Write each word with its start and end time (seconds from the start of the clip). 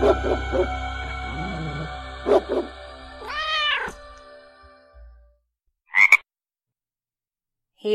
Hey 0.00 0.04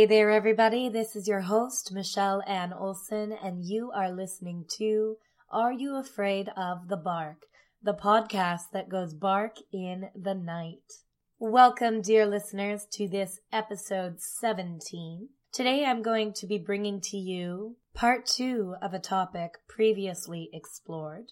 there, 0.05 0.29
everybody. 0.29 0.89
This 0.89 1.15
is 1.15 1.29
your 1.29 1.41
host, 1.41 1.93
Michelle 1.93 2.43
Ann 2.45 2.73
Olson, 2.73 3.31
and 3.31 3.63
you 3.63 3.89
are 3.95 4.11
listening 4.11 4.65
to 4.77 5.15
Are 5.49 5.71
You 5.71 5.95
Afraid 5.95 6.49
of 6.57 6.89
the 6.89 6.97
Bark? 6.97 7.45
The 7.81 7.93
podcast 7.93 8.71
that 8.73 8.89
goes 8.89 9.13
bark 9.13 9.55
in 9.71 10.09
the 10.13 10.35
night. 10.35 10.91
Welcome, 11.39 12.01
dear 12.01 12.25
listeners, 12.25 12.85
to 12.91 13.07
this 13.07 13.39
episode 13.53 14.19
17. 14.19 15.29
Today 15.53 15.85
I'm 15.85 16.01
going 16.01 16.33
to 16.33 16.47
be 16.47 16.57
bringing 16.57 16.99
to 16.99 17.17
you 17.17 17.77
part 17.93 18.25
two 18.25 18.75
of 18.81 18.93
a 18.93 18.99
topic 18.99 19.51
previously 19.69 20.49
explored. 20.51 21.31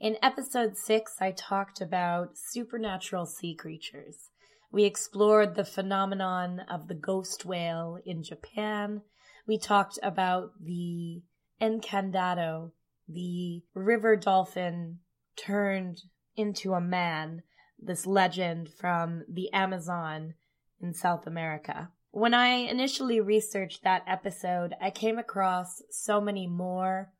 In 0.00 0.16
episode 0.22 0.78
six, 0.78 1.16
I 1.20 1.32
talked 1.32 1.82
about 1.82 2.38
supernatural 2.38 3.26
sea 3.26 3.54
creatures. 3.54 4.30
We 4.72 4.84
explored 4.84 5.54
the 5.54 5.64
phenomenon 5.64 6.60
of 6.70 6.88
the 6.88 6.94
ghost 6.94 7.44
whale 7.44 7.98
in 8.06 8.22
Japan. 8.22 9.02
We 9.46 9.58
talked 9.58 9.98
about 10.02 10.52
the 10.58 11.20
encantado, 11.60 12.70
the 13.06 13.62
river 13.74 14.16
dolphin 14.16 15.00
turned 15.36 15.98
into 16.34 16.72
a 16.72 16.80
man, 16.80 17.42
this 17.78 18.06
legend 18.06 18.70
from 18.72 19.24
the 19.28 19.52
Amazon 19.52 20.32
in 20.80 20.94
South 20.94 21.26
America. 21.26 21.90
When 22.10 22.32
I 22.32 22.46
initially 22.46 23.20
researched 23.20 23.84
that 23.84 24.04
episode, 24.06 24.72
I 24.80 24.88
came 24.88 25.18
across 25.18 25.82
so 25.90 26.22
many 26.22 26.46
more 26.46 27.12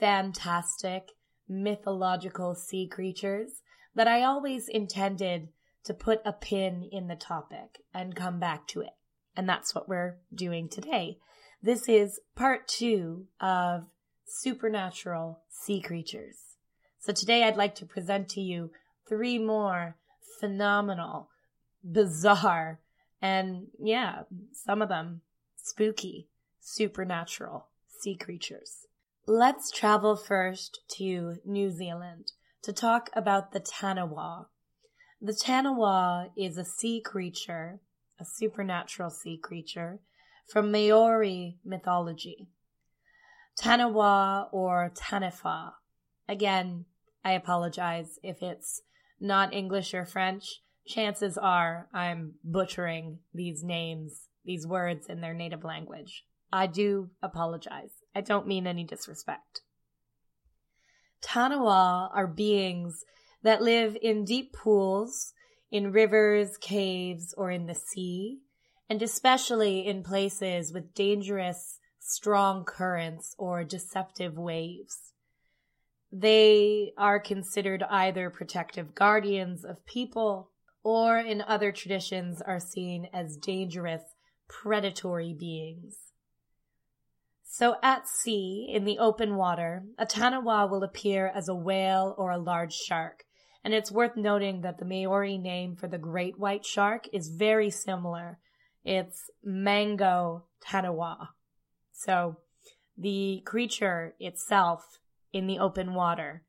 fantastic 0.00 1.10
mythological 1.48 2.54
sea 2.54 2.86
creatures 2.86 3.62
that 3.94 4.08
I 4.08 4.22
always 4.22 4.68
intended 4.68 5.48
to 5.84 5.94
put 5.94 6.20
a 6.24 6.32
pin 6.32 6.88
in 6.90 7.08
the 7.08 7.16
topic 7.16 7.82
and 7.92 8.16
come 8.16 8.40
back 8.40 8.66
to 8.68 8.80
it. 8.80 8.94
And 9.36 9.48
that's 9.48 9.74
what 9.74 9.88
we're 9.88 10.16
doing 10.34 10.68
today. 10.68 11.18
This 11.62 11.88
is 11.88 12.20
part 12.34 12.68
two 12.68 13.26
of 13.40 13.84
supernatural 14.26 15.40
sea 15.48 15.80
creatures. 15.80 16.36
So 16.98 17.12
today 17.12 17.44
I'd 17.44 17.56
like 17.56 17.74
to 17.76 17.86
present 17.86 18.28
to 18.30 18.40
you 18.40 18.70
three 19.08 19.38
more 19.38 19.96
phenomenal, 20.40 21.28
bizarre, 21.82 22.80
and 23.20 23.68
yeah, 23.78 24.22
some 24.52 24.82
of 24.82 24.88
them 24.88 25.20
spooky, 25.56 26.28
supernatural 26.60 27.66
sea 28.00 28.14
creatures. 28.14 28.86
Let's 29.26 29.70
travel 29.70 30.16
first 30.16 30.80
to 30.98 31.36
New 31.46 31.70
Zealand 31.70 32.32
to 32.62 32.74
talk 32.74 33.08
about 33.16 33.52
the 33.52 33.60
Tanawa, 33.60 34.48
the 35.18 35.32
Tanawa 35.32 36.28
is 36.36 36.58
a 36.58 36.64
sea 36.66 37.00
creature, 37.00 37.80
a 38.20 38.24
supernatural 38.26 39.08
sea 39.08 39.40
creature 39.42 40.00
from 40.46 40.70
Maori 40.70 41.56
mythology. 41.64 42.48
Tanawa 43.58 44.48
or 44.52 44.92
Taniwha. 44.94 45.72
Again, 46.28 46.84
I 47.24 47.32
apologize 47.32 48.18
if 48.22 48.42
it's 48.42 48.82
not 49.18 49.54
English 49.54 49.94
or 49.94 50.04
French. 50.04 50.60
Chances 50.86 51.38
are 51.38 51.88
I'm 51.94 52.34
butchering 52.44 53.20
these 53.32 53.64
names, 53.64 54.28
these 54.44 54.66
words 54.66 55.06
in 55.08 55.22
their 55.22 55.32
native 55.32 55.64
language. 55.64 56.26
I 56.52 56.66
do 56.66 57.08
apologize. 57.22 58.03
I 58.14 58.20
don't 58.20 58.46
mean 58.46 58.66
any 58.66 58.84
disrespect. 58.84 59.62
Tanawa 61.22 62.10
are 62.14 62.26
beings 62.26 63.04
that 63.42 63.62
live 63.62 63.96
in 64.00 64.24
deep 64.24 64.52
pools, 64.52 65.32
in 65.70 65.92
rivers, 65.92 66.56
caves, 66.58 67.34
or 67.36 67.50
in 67.50 67.66
the 67.66 67.74
sea, 67.74 68.40
and 68.88 69.02
especially 69.02 69.86
in 69.86 70.02
places 70.02 70.72
with 70.72 70.94
dangerous, 70.94 71.78
strong 71.98 72.64
currents 72.64 73.34
or 73.38 73.64
deceptive 73.64 74.36
waves. 74.36 75.12
They 76.12 76.92
are 76.96 77.18
considered 77.18 77.82
either 77.90 78.30
protective 78.30 78.94
guardians 78.94 79.64
of 79.64 79.84
people 79.84 80.50
or 80.84 81.18
in 81.18 81.40
other 81.40 81.72
traditions 81.72 82.40
are 82.42 82.60
seen 82.60 83.08
as 83.12 83.36
dangerous, 83.36 84.02
predatory 84.48 85.34
beings. 85.34 85.96
So 87.56 87.76
at 87.84 88.08
sea, 88.08 88.68
in 88.68 88.84
the 88.84 88.98
open 88.98 89.36
water, 89.36 89.84
a 89.96 90.06
tanawa 90.06 90.68
will 90.68 90.82
appear 90.82 91.28
as 91.28 91.48
a 91.48 91.54
whale 91.54 92.12
or 92.18 92.32
a 92.32 92.36
large 92.36 92.72
shark, 92.72 93.22
and 93.62 93.72
it's 93.72 93.92
worth 93.92 94.16
noting 94.16 94.62
that 94.62 94.78
the 94.78 94.84
Maori 94.84 95.38
name 95.38 95.76
for 95.76 95.86
the 95.86 95.96
great 95.96 96.36
white 96.36 96.66
shark 96.66 97.06
is 97.12 97.28
very 97.28 97.70
similar. 97.70 98.40
It's 98.84 99.30
Mango 99.44 100.46
Tanawa. 100.66 101.28
So 101.92 102.38
the 102.98 103.40
creature 103.44 104.16
itself 104.18 104.98
in 105.32 105.46
the 105.46 105.60
open 105.60 105.94
water 105.94 106.42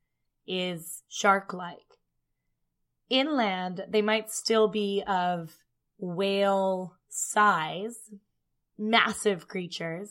is 0.48 1.04
shark 1.08 1.54
like. 1.54 2.00
Inland, 3.12 3.86
they 3.88 4.02
might 4.02 4.32
still 4.32 4.70
be 4.70 5.04
of 5.06 5.54
whale 6.00 6.96
size, 7.10 8.10
massive 8.76 9.48
creatures, 9.48 10.10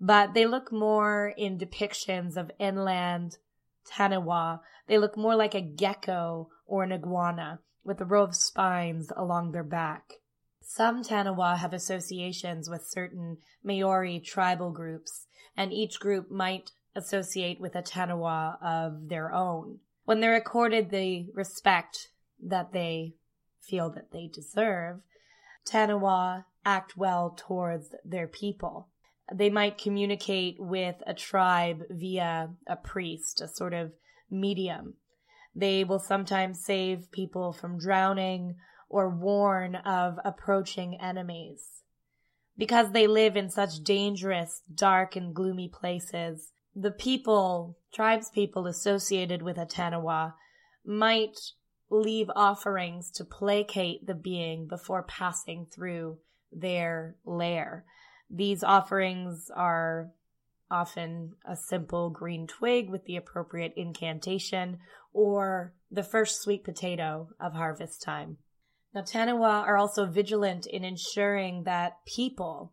but 0.00 0.34
they 0.34 0.46
look 0.46 0.70
more 0.70 1.32
in 1.36 1.58
depictions 1.58 2.36
of 2.36 2.50
inland 2.58 3.38
tanawa. 3.86 4.60
They 4.86 4.98
look 4.98 5.16
more 5.16 5.34
like 5.34 5.54
a 5.54 5.60
gecko 5.60 6.50
or 6.66 6.82
an 6.82 6.92
iguana 6.92 7.60
with 7.84 8.00
a 8.00 8.04
row 8.04 8.24
of 8.24 8.34
spines 8.34 9.10
along 9.16 9.52
their 9.52 9.64
back. 9.64 10.14
Some 10.60 11.02
tanawa 11.02 11.58
have 11.58 11.72
associations 11.72 12.68
with 12.68 12.84
certain 12.84 13.38
Maori 13.62 14.20
tribal 14.20 14.70
groups, 14.70 15.26
and 15.56 15.72
each 15.72 16.00
group 16.00 16.30
might 16.30 16.72
associate 16.94 17.60
with 17.60 17.74
a 17.76 17.82
tanawa 17.82 18.60
of 18.62 19.08
their 19.08 19.32
own. 19.32 19.78
When 20.04 20.20
they're 20.20 20.36
accorded 20.36 20.90
the 20.90 21.28
respect 21.34 22.08
that 22.42 22.72
they 22.72 23.14
feel 23.60 23.90
that 23.90 24.10
they 24.12 24.26
deserve, 24.26 25.00
tanawa 25.64 26.44
act 26.64 26.96
well 26.96 27.34
towards 27.36 27.94
their 28.04 28.26
people 28.26 28.88
they 29.32 29.50
might 29.50 29.78
communicate 29.78 30.56
with 30.58 30.96
a 31.06 31.14
tribe 31.14 31.82
via 31.90 32.50
a 32.66 32.76
priest, 32.76 33.40
a 33.40 33.48
sort 33.48 33.74
of 33.74 33.92
medium. 34.30 34.94
They 35.54 35.84
will 35.84 35.98
sometimes 35.98 36.64
save 36.64 37.10
people 37.10 37.52
from 37.52 37.78
drowning 37.78 38.56
or 38.88 39.08
warn 39.08 39.74
of 39.76 40.18
approaching 40.24 41.00
enemies. 41.00 41.82
Because 42.56 42.92
they 42.92 43.06
live 43.06 43.36
in 43.36 43.50
such 43.50 43.82
dangerous, 43.82 44.62
dark, 44.72 45.16
and 45.16 45.34
gloomy 45.34 45.68
places, 45.68 46.52
the 46.74 46.90
people, 46.90 47.78
tribes 47.92 48.30
people 48.30 48.66
associated 48.66 49.42
with 49.42 49.56
Atanawa, 49.56 50.34
might 50.84 51.38
leave 51.90 52.30
offerings 52.34 53.10
to 53.12 53.24
placate 53.24 54.06
the 54.06 54.14
being 54.14 54.66
before 54.66 55.02
passing 55.02 55.66
through 55.66 56.18
their 56.52 57.16
lair. 57.24 57.84
These 58.30 58.64
offerings 58.64 59.50
are 59.54 60.10
often 60.70 61.34
a 61.44 61.56
simple 61.56 62.10
green 62.10 62.46
twig 62.46 62.90
with 62.90 63.04
the 63.04 63.16
appropriate 63.16 63.72
incantation 63.76 64.78
or 65.12 65.72
the 65.90 66.02
first 66.02 66.42
sweet 66.42 66.64
potato 66.64 67.28
of 67.38 67.52
harvest 67.52 68.02
time. 68.02 68.38
Now, 68.94 69.02
Tanawa 69.02 69.62
are 69.66 69.76
also 69.76 70.06
vigilant 70.06 70.66
in 70.66 70.84
ensuring 70.84 71.64
that 71.64 72.04
people, 72.06 72.72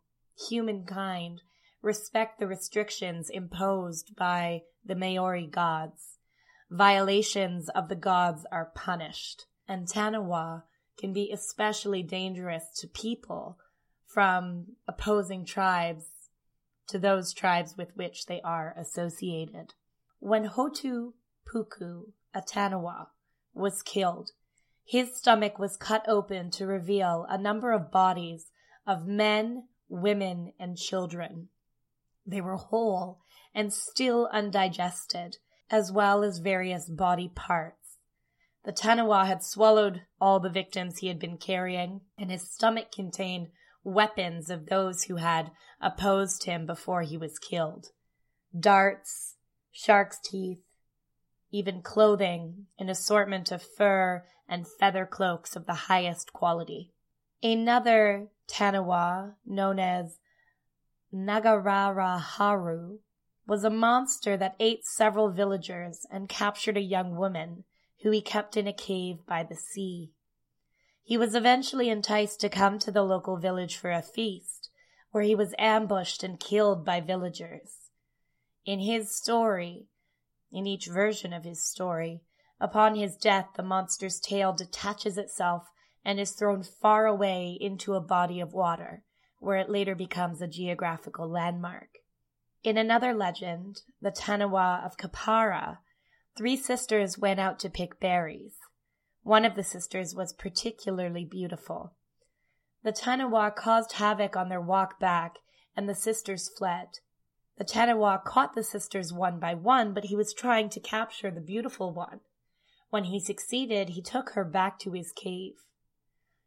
humankind, 0.49 1.41
respect 1.81 2.39
the 2.39 2.47
restrictions 2.47 3.29
imposed 3.29 4.15
by 4.15 4.63
the 4.85 4.95
Maori 4.95 5.47
gods. 5.47 6.17
Violations 6.69 7.69
of 7.69 7.89
the 7.89 7.95
gods 7.95 8.45
are 8.51 8.71
punished, 8.73 9.45
and 9.67 9.87
Tanawa 9.87 10.63
can 10.97 11.13
be 11.13 11.31
especially 11.31 12.01
dangerous 12.01 12.63
to 12.79 12.87
people 12.87 13.57
from 14.13 14.75
opposing 14.87 15.45
tribes 15.45 16.05
to 16.87 16.99
those 16.99 17.33
tribes 17.33 17.75
with 17.77 17.95
which 17.95 18.27
they 18.27 18.41
are 18.41 18.75
associated. 18.77 19.73
When 20.19 20.49
Hotu 20.49 21.13
Puku 21.47 22.11
Atanawa 22.35 23.07
was 23.53 23.81
killed, 23.81 24.31
his 24.85 25.15
stomach 25.15 25.57
was 25.57 25.77
cut 25.77 26.07
open 26.07 26.51
to 26.51 26.67
reveal 26.67 27.25
a 27.29 27.37
number 27.37 27.71
of 27.71 27.91
bodies 27.91 28.51
of 28.85 29.07
men, 29.07 29.67
women, 29.87 30.53
and 30.59 30.77
children. 30.77 31.49
They 32.25 32.41
were 32.41 32.57
whole 32.57 33.19
and 33.55 33.73
still 33.73 34.29
undigested, 34.31 35.37
as 35.69 35.91
well 35.91 36.23
as 36.23 36.39
various 36.39 36.89
body 36.89 37.31
parts. 37.33 37.97
The 38.65 38.73
Tanawa 38.73 39.25
had 39.25 39.43
swallowed 39.43 40.03
all 40.21 40.39
the 40.39 40.49
victims 40.49 40.99
he 40.99 41.07
had 41.07 41.19
been 41.19 41.37
carrying, 41.37 42.01
and 42.17 42.31
his 42.31 42.49
stomach 42.49 42.91
contained 42.91 43.49
weapons 43.83 44.49
of 44.49 44.67
those 44.67 45.03
who 45.03 45.17
had 45.17 45.51
opposed 45.81 46.45
him 46.45 46.65
before 46.65 47.01
he 47.01 47.17
was 47.17 47.39
killed 47.39 47.87
darts, 48.57 49.35
shark's 49.71 50.19
teeth, 50.19 50.61
even 51.51 51.81
clothing, 51.81 52.67
an 52.77 52.89
assortment 52.89 53.51
of 53.51 53.61
fur 53.61 54.23
and 54.47 54.67
feather 54.67 55.05
cloaks 55.05 55.55
of 55.55 55.65
the 55.65 55.73
highest 55.73 56.33
quality. 56.33 56.91
Another 57.41 58.27
Tanawa, 58.47 59.35
known 59.45 59.79
as 59.79 60.19
Nagararaharu, 61.13 62.99
was 63.45 63.63
a 63.63 63.69
monster 63.69 64.37
that 64.37 64.55
ate 64.59 64.85
several 64.85 65.31
villagers 65.31 66.05
and 66.11 66.29
captured 66.29 66.77
a 66.77 66.81
young 66.81 67.15
woman 67.15 67.63
who 68.01 68.11
he 68.11 68.21
kept 68.21 68.55
in 68.55 68.67
a 68.67 68.73
cave 68.73 69.17
by 69.27 69.43
the 69.43 69.55
sea. 69.55 70.11
He 71.03 71.17
was 71.17 71.35
eventually 71.35 71.89
enticed 71.89 72.39
to 72.41 72.49
come 72.49 72.79
to 72.79 72.91
the 72.91 73.03
local 73.03 73.37
village 73.37 73.75
for 73.75 73.91
a 73.91 74.01
feast, 74.01 74.69
where 75.11 75.23
he 75.23 75.35
was 75.35 75.53
ambushed 75.59 76.23
and 76.23 76.39
killed 76.39 76.85
by 76.85 77.01
villagers. 77.01 77.89
In 78.65 78.79
his 78.79 79.13
story, 79.13 79.87
in 80.51 80.65
each 80.65 80.87
version 80.87 81.33
of 81.33 81.43
his 81.43 81.61
story, 81.61 82.21
upon 82.59 82.95
his 82.95 83.17
death 83.17 83.49
the 83.55 83.63
monster's 83.63 84.19
tail 84.19 84.53
detaches 84.53 85.17
itself 85.17 85.69
and 86.05 86.19
is 86.19 86.31
thrown 86.31 86.63
far 86.63 87.05
away 87.05 87.57
into 87.59 87.95
a 87.95 88.01
body 88.01 88.39
of 88.39 88.53
water, 88.53 89.03
where 89.39 89.57
it 89.57 89.69
later 89.69 89.95
becomes 89.95 90.41
a 90.41 90.47
geographical 90.47 91.27
landmark. 91.27 91.89
In 92.63 92.77
another 92.77 93.13
legend, 93.13 93.81
the 94.01 94.11
Tanawa 94.11 94.85
of 94.85 94.95
Kapara, 94.95 95.79
three 96.37 96.55
sisters 96.55 97.17
went 97.17 97.41
out 97.41 97.59
to 97.59 97.69
pick 97.69 97.99
berries. 97.99 98.55
One 99.23 99.45
of 99.45 99.55
the 99.55 99.63
sisters 99.63 100.13
was 100.13 100.33
particularly 100.33 101.23
beautiful. 101.23 101.93
The 102.83 102.91
Tanawa 102.91 103.55
caused 103.55 103.93
havoc 103.93 104.35
on 104.35 104.49
their 104.49 104.61
walk 104.61 104.99
back, 104.99 105.37
and 105.75 105.87
the 105.87 105.95
sisters 105.95 106.49
fled. 106.49 106.99
The 107.57 107.63
Tanawa 107.63 108.23
caught 108.23 108.53
the 108.53 108.63
sisters 108.63 109.13
one 109.13 109.39
by 109.39 109.53
one, 109.53 109.93
but 109.93 110.05
he 110.05 110.15
was 110.15 110.33
trying 110.33 110.69
to 110.69 110.79
capture 110.81 111.31
the 111.31 111.39
beautiful 111.39 111.93
one. 111.93 112.19
When 112.89 113.05
he 113.05 113.19
succeeded, 113.19 113.89
he 113.89 114.01
took 114.01 114.31
her 114.31 114.43
back 114.43 114.77
to 114.79 114.91
his 114.91 115.13
cave. 115.13 115.55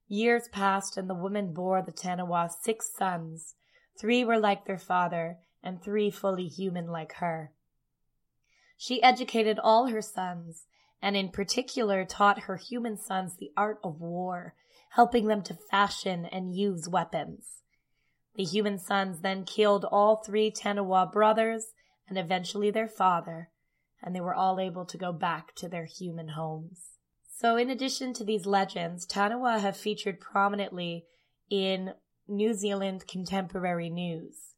Years 0.07 0.47
passed, 0.49 0.99
and 0.99 1.09
the 1.09 1.15
woman 1.15 1.55
bore 1.55 1.81
the 1.81 1.93
Tanawa 1.93 2.51
six 2.51 2.93
sons. 2.95 3.55
Three 3.99 4.23
were 4.23 4.39
like 4.39 4.67
their 4.67 4.79
father, 4.79 5.39
and 5.63 5.83
three 5.83 6.11
fully 6.11 6.47
human 6.47 6.89
like 6.89 7.15
her. 7.15 7.53
She 8.77 9.03
educated 9.03 9.59
all 9.59 9.87
her 9.87 10.03
sons, 10.03 10.67
and 11.07 11.17
in 11.17 11.29
particular 11.29 12.05
taught 12.05 12.41
her 12.41 12.57
human 12.57 12.99
sons 12.99 13.37
the 13.37 13.53
art 13.57 13.79
of 13.85 14.01
war, 14.01 14.57
helping 14.91 15.29
them 15.29 15.41
to 15.41 15.55
fashion 15.55 16.27
and 16.27 16.57
use 16.57 16.89
weapons. 16.89 17.63
The 18.35 18.43
human 18.43 18.77
sons 18.81 19.21
then 19.21 19.45
killed 19.45 19.85
all 19.85 20.17
three 20.17 20.51
Tanawa 20.51 21.13
brothers 21.13 21.75
and 22.09 22.19
eventually 22.19 22.73
their 22.73 22.89
father, 22.89 23.51
and 24.03 24.17
they 24.17 24.21
were 24.21 24.35
all 24.35 24.59
able 24.59 24.85
to 24.85 24.99
go 24.99 25.13
back 25.13 25.55
to 25.55 25.69
their 25.69 25.85
human 25.85 26.31
homes. 26.31 26.99
So 27.39 27.55
in 27.57 27.71
addition 27.71 28.13
to 28.15 28.25
these 28.25 28.45
legends, 28.45 29.07
Tanawa 29.07 29.61
have 29.61 29.77
featured 29.77 30.19
prominently 30.19 31.05
in 31.49 31.93
New 32.27 32.53
Zealand 32.53 33.07
contemporary 33.07 33.91
news. 33.91 34.57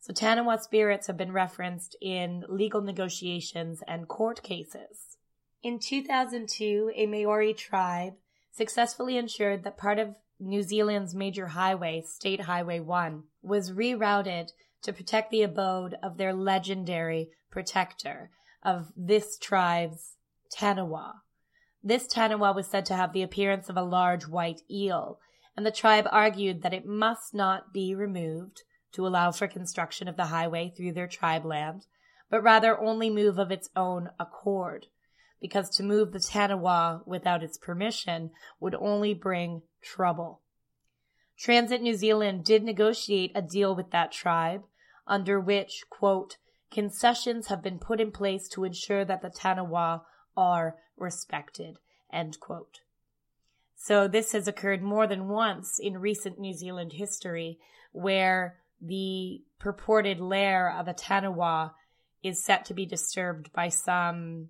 So 0.00 0.12
Tanawa 0.12 0.60
spirits 0.60 1.06
have 1.06 1.16
been 1.16 1.32
referenced 1.32 1.96
in 2.02 2.44
legal 2.50 2.82
negotiations 2.82 3.82
and 3.88 4.06
court 4.06 4.42
cases. 4.42 5.15
In 5.62 5.78
2002, 5.78 6.92
a 6.94 7.06
Maori 7.06 7.54
tribe 7.54 8.14
successfully 8.52 9.16
ensured 9.16 9.64
that 9.64 9.78
part 9.78 9.98
of 9.98 10.16
New 10.38 10.62
Zealand's 10.62 11.14
major 11.14 11.48
highway, 11.48 12.02
State 12.02 12.42
Highway 12.42 12.78
1, 12.78 13.24
was 13.42 13.72
rerouted 13.72 14.52
to 14.82 14.92
protect 14.92 15.30
the 15.30 15.42
abode 15.42 15.96
of 16.02 16.18
their 16.18 16.34
legendary 16.34 17.30
protector 17.50 18.30
of 18.62 18.92
this 18.94 19.38
tribe's 19.38 20.16
Tanawa. 20.54 21.20
This 21.82 22.06
Tanawa 22.06 22.54
was 22.54 22.66
said 22.66 22.84
to 22.86 22.94
have 22.94 23.12
the 23.12 23.22
appearance 23.22 23.68
of 23.68 23.76
a 23.76 23.82
large 23.82 24.26
white 24.28 24.60
eel, 24.70 25.18
and 25.56 25.64
the 25.64 25.70
tribe 25.70 26.06
argued 26.10 26.62
that 26.62 26.74
it 26.74 26.84
must 26.84 27.34
not 27.34 27.72
be 27.72 27.94
removed 27.94 28.62
to 28.92 29.06
allow 29.06 29.32
for 29.32 29.48
construction 29.48 30.06
of 30.06 30.16
the 30.16 30.26
highway 30.26 30.72
through 30.76 30.92
their 30.92 31.08
tribe 31.08 31.46
land, 31.46 31.86
but 32.28 32.42
rather 32.42 32.78
only 32.78 33.08
move 33.08 33.38
of 33.38 33.50
its 33.50 33.70
own 33.74 34.10
accord 34.20 34.86
because 35.40 35.70
to 35.70 35.82
move 35.82 36.12
the 36.12 36.18
Tanawa 36.18 37.06
without 37.06 37.42
its 37.42 37.58
permission 37.58 38.30
would 38.60 38.74
only 38.74 39.14
bring 39.14 39.62
trouble. 39.82 40.40
Transit 41.38 41.82
New 41.82 41.94
Zealand 41.94 42.44
did 42.44 42.64
negotiate 42.64 43.32
a 43.34 43.42
deal 43.42 43.74
with 43.74 43.90
that 43.90 44.12
tribe, 44.12 44.62
under 45.06 45.38
which, 45.38 45.84
quote, 45.90 46.38
concessions 46.70 47.48
have 47.48 47.62
been 47.62 47.78
put 47.78 48.00
in 48.00 48.10
place 48.10 48.48
to 48.48 48.64
ensure 48.64 49.04
that 49.04 49.22
the 49.22 49.28
Tanawa 49.28 50.02
are 50.36 50.76
respected, 50.96 51.78
end 52.12 52.40
quote. 52.40 52.80
So 53.76 54.08
this 54.08 54.32
has 54.32 54.48
occurred 54.48 54.82
more 54.82 55.06
than 55.06 55.28
once 55.28 55.78
in 55.78 55.98
recent 55.98 56.38
New 56.38 56.54
Zealand 56.54 56.94
history 56.94 57.58
where 57.92 58.56
the 58.80 59.42
purported 59.58 60.18
lair 60.18 60.70
of 60.70 60.88
a 60.88 60.94
Tanawa 60.94 61.72
is 62.22 62.44
set 62.44 62.64
to 62.64 62.74
be 62.74 62.86
disturbed 62.86 63.52
by 63.52 63.68
some 63.68 64.48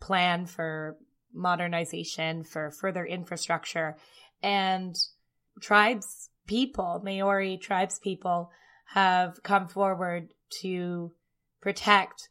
plan 0.00 0.46
for 0.46 0.96
modernization, 1.32 2.44
for 2.44 2.70
further 2.70 3.04
infrastructure. 3.04 3.96
And 4.42 4.94
tribes 5.60 6.30
people, 6.46 7.00
Maori 7.04 7.58
tribes 7.58 7.98
people, 7.98 8.50
have 8.94 9.42
come 9.42 9.68
forward 9.68 10.28
to 10.62 11.12
protect 11.60 12.28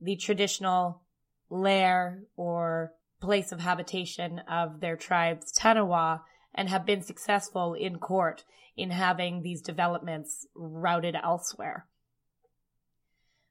the 0.00 0.16
traditional 0.16 1.02
lair 1.48 2.24
or 2.36 2.92
place 3.20 3.52
of 3.52 3.60
habitation 3.60 4.40
of 4.50 4.80
their 4.80 4.96
tribe's 4.96 5.52
Tanawa 5.52 6.22
and 6.54 6.68
have 6.68 6.84
been 6.84 7.02
successful 7.02 7.74
in 7.74 7.98
court 7.98 8.44
in 8.76 8.90
having 8.90 9.42
these 9.42 9.62
developments 9.62 10.46
routed 10.54 11.14
elsewhere. 11.22 11.86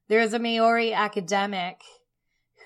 There 0.08 0.20
is 0.20 0.34
a 0.34 0.38
Maori 0.38 0.92
academic 0.92 1.80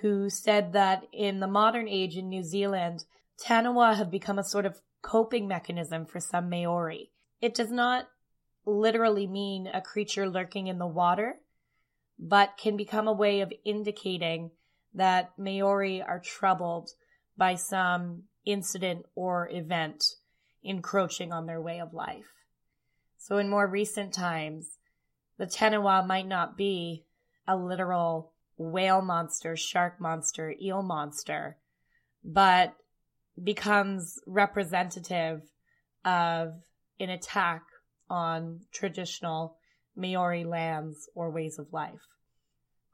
who 0.01 0.29
said 0.29 0.73
that 0.73 1.05
in 1.13 1.41
the 1.41 1.47
modern 1.47 1.89
age 1.89 2.17
in 2.17 2.29
New 2.29 2.43
Zealand, 2.43 3.05
Tanawa 3.43 3.97
have 3.97 4.11
become 4.11 4.39
a 4.39 4.45
sort 4.45 4.67
of 4.67 4.81
coping 5.03 5.47
mechanism 5.47 6.07
for 6.07 6.21
some 6.21 6.51
Maori. 6.51 7.11
It 7.41 7.55
does 7.55 7.71
not 7.71 8.09
literally 8.65 9.27
mean 9.27 9.69
a 9.73 9.81
creature 9.81 10.29
lurking 10.29 10.67
in 10.67 10.79
the 10.79 10.87
water, 10.87 11.37
but 12.19 12.57
can 12.59 12.77
become 12.77 13.07
a 13.07 13.13
way 13.13 13.41
of 13.41 13.53
indicating 13.65 14.51
that 14.95 15.33
Maori 15.39 16.03
are 16.03 16.19
troubled 16.19 16.91
by 17.37 17.55
some 17.55 18.25
incident 18.45 19.05
or 19.15 19.49
event 19.53 20.15
encroaching 20.65 21.33
on 21.33 21.47
their 21.47 21.61
way 21.61 21.81
of 21.81 21.93
life. 21.95 22.33
So 23.19 23.39
in 23.39 23.49
more 23.49 23.67
recent 23.67 24.13
times, 24.13 24.79
the 25.39 25.47
Tanawa 25.47 26.07
might 26.07 26.27
not 26.27 26.57
be 26.57 27.05
a 27.47 27.57
literal 27.57 28.33
whale 28.57 29.03
monster, 29.03 29.57
shark 29.57 30.01
monster, 30.01 30.55
eel 30.61 30.83
monster, 30.83 31.57
but 32.25 32.75
becomes 33.43 34.19
representative 34.27 35.43
of 36.05 36.55
an 36.99 37.11
attack 37.11 37.63
on 38.09 38.61
traditional 38.73 39.57
Maori 39.95 40.45
lands 40.45 41.09
or 41.15 41.31
ways 41.31 41.59
of 41.59 41.73
life, 41.73 42.07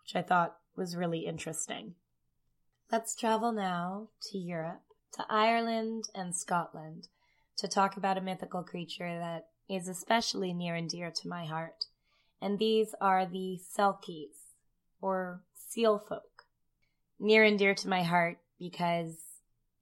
which 0.02 0.16
I 0.16 0.22
thought 0.22 0.56
was 0.76 0.96
really 0.96 1.26
interesting. 1.26 1.94
Let's 2.90 3.14
travel 3.14 3.52
now 3.52 4.08
to 4.30 4.38
Europe, 4.38 4.82
to 5.14 5.24
Ireland 5.28 6.04
and 6.14 6.34
Scotland, 6.34 7.08
to 7.58 7.68
talk 7.68 7.96
about 7.96 8.18
a 8.18 8.22
mythical 8.22 8.62
creature 8.62 9.18
that 9.18 9.46
is 9.68 9.88
especially 9.88 10.52
near 10.52 10.74
and 10.74 10.88
dear 10.88 11.10
to 11.10 11.28
my 11.28 11.44
heart. 11.46 11.86
And 12.40 12.58
these 12.58 12.94
are 13.00 13.24
the 13.24 13.58
Selkies, 13.78 14.56
or 15.00 15.42
seal 15.72 15.98
folk. 15.98 16.44
Near 17.18 17.44
and 17.44 17.58
dear 17.58 17.74
to 17.74 17.88
my 17.88 18.02
heart 18.02 18.38
because 18.58 19.16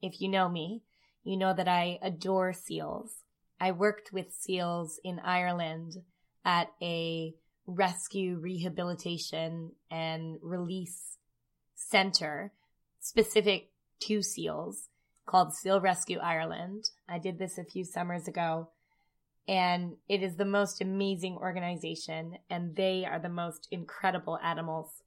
if 0.03 0.21
you 0.21 0.29
know 0.29 0.49
me, 0.49 0.83
you 1.25 1.37
know 1.37 1.53
that 1.55 1.69
I 1.69 1.99
adore 2.03 2.53
seals. 2.53 3.25
I 3.61 3.73
worked 3.73 4.13
with 4.13 4.33
seals 4.33 5.01
in 5.05 5.19
Ireland 5.19 5.97
at 6.45 6.69
a 6.81 7.35
rescue, 7.67 8.39
rehabilitation, 8.39 9.73
and 9.91 10.39
release 10.43 11.19
center 11.75 12.53
specific 13.01 13.71
to 14.01 14.23
seals 14.23 14.89
called 15.27 15.55
Seal 15.55 15.81
Rescue 15.81 16.19
Ireland. 16.19 16.91
I 17.09 17.19
did 17.19 17.39
this 17.39 17.59
a 17.59 17.65
few 17.65 17.85
summers 17.85 18.27
ago 18.27 18.69
and 19.47 19.97
it 20.09 20.23
is 20.23 20.37
the 20.37 20.45
most 20.45 20.81
amazing 20.81 21.37
organization 21.37 22.39
and 22.49 22.77
they 22.77 23.05
are 23.05 23.19
the 23.19 23.29
most 23.29 23.69
incredible 23.71 24.39
animals 24.43 25.03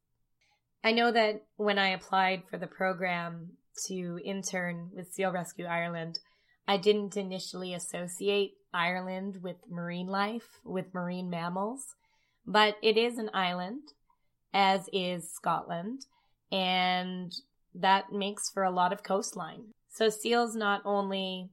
I 0.83 0.91
know 0.91 1.11
that 1.11 1.43
when 1.55 1.79
I 1.79 1.89
applied 1.89 2.43
for 2.49 2.57
the 2.57 2.67
program 2.67 3.51
to 3.87 4.19
intern 4.23 4.89
with 4.93 5.13
Seal 5.13 5.31
Rescue 5.31 5.65
Ireland, 5.65 6.19
I 6.67 6.77
didn't 6.77 7.15
initially 7.15 7.73
associate 7.73 8.53
Ireland 8.73 9.39
with 9.41 9.57
marine 9.69 10.07
life, 10.07 10.59
with 10.65 10.93
marine 10.93 11.29
mammals, 11.29 11.95
but 12.45 12.75
it 12.81 12.97
is 12.97 13.17
an 13.17 13.29
island, 13.33 13.93
as 14.53 14.89
is 14.91 15.31
Scotland, 15.31 16.05
and 16.51 17.33
that 17.73 18.11
makes 18.11 18.49
for 18.49 18.63
a 18.63 18.71
lot 18.71 18.91
of 18.91 19.03
coastline. 19.03 19.73
So 19.89 20.09
seals 20.09 20.55
not 20.55 20.81
only 20.85 21.49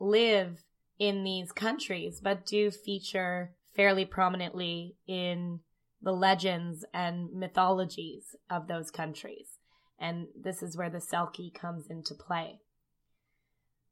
live 0.00 0.64
in 0.98 1.24
these 1.24 1.52
countries, 1.52 2.20
but 2.22 2.46
do 2.46 2.70
feature 2.70 3.52
fairly 3.74 4.04
prominently 4.04 4.96
in 5.06 5.60
the 6.06 6.12
legends 6.12 6.84
and 6.94 7.32
mythologies 7.32 8.36
of 8.48 8.68
those 8.68 8.92
countries. 8.92 9.58
And 9.98 10.28
this 10.40 10.62
is 10.62 10.76
where 10.76 10.88
the 10.88 10.98
Selkie 11.00 11.52
comes 11.52 11.90
into 11.90 12.14
play. 12.14 12.60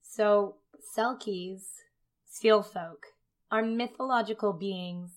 So, 0.01 0.59
Selkies, 0.97 1.63
seal 2.25 2.63
folk, 2.63 3.07
are 3.51 3.65
mythological 3.65 4.53
beings 4.53 5.11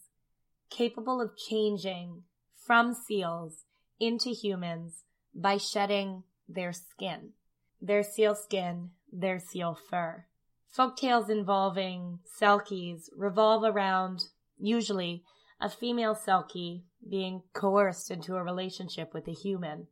capable 0.71 1.21
of 1.21 1.37
changing 1.37 2.23
from 2.65 2.95
seals 2.95 3.65
into 3.99 4.31
humans 4.31 5.03
by 5.35 5.57
shedding 5.57 6.23
their 6.49 6.73
skin, 6.73 7.33
their 7.79 8.01
seal 8.01 8.33
skin, 8.33 8.89
their 9.13 9.37
seal 9.37 9.77
fur. 9.87 10.25
Folk 10.67 10.97
tales 10.97 11.29
involving 11.29 12.21
Selkies 12.41 13.09
revolve 13.15 13.63
around, 13.63 14.23
usually, 14.57 15.23
a 15.59 15.69
female 15.69 16.15
Selkie 16.15 16.83
being 17.09 17.41
coerced 17.53 18.11
into 18.11 18.35
a 18.35 18.43
relationship 18.43 19.13
with 19.13 19.27
a 19.27 19.33
human 19.33 19.87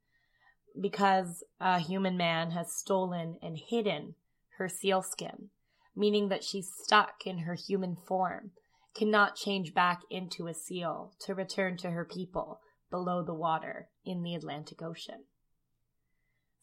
because 0.79 1.43
a 1.59 1.79
human 1.79 2.17
man 2.17 2.51
has 2.51 2.75
stolen 2.75 3.37
and 3.41 3.57
hidden 3.57 4.15
her 4.57 4.69
sealskin, 4.69 5.49
meaning 5.95 6.29
that 6.29 6.43
she's 6.43 6.71
stuck 6.83 7.25
in 7.25 7.39
her 7.39 7.55
human 7.55 7.95
form, 7.95 8.51
cannot 8.93 9.35
change 9.35 9.73
back 9.73 10.01
into 10.09 10.47
a 10.47 10.53
seal 10.53 11.13
to 11.19 11.33
return 11.33 11.77
to 11.77 11.91
her 11.91 12.05
people 12.05 12.59
below 12.89 13.23
the 13.23 13.33
water 13.33 13.89
in 14.05 14.23
the 14.23 14.35
Atlantic 14.35 14.81
Ocean. 14.81 15.23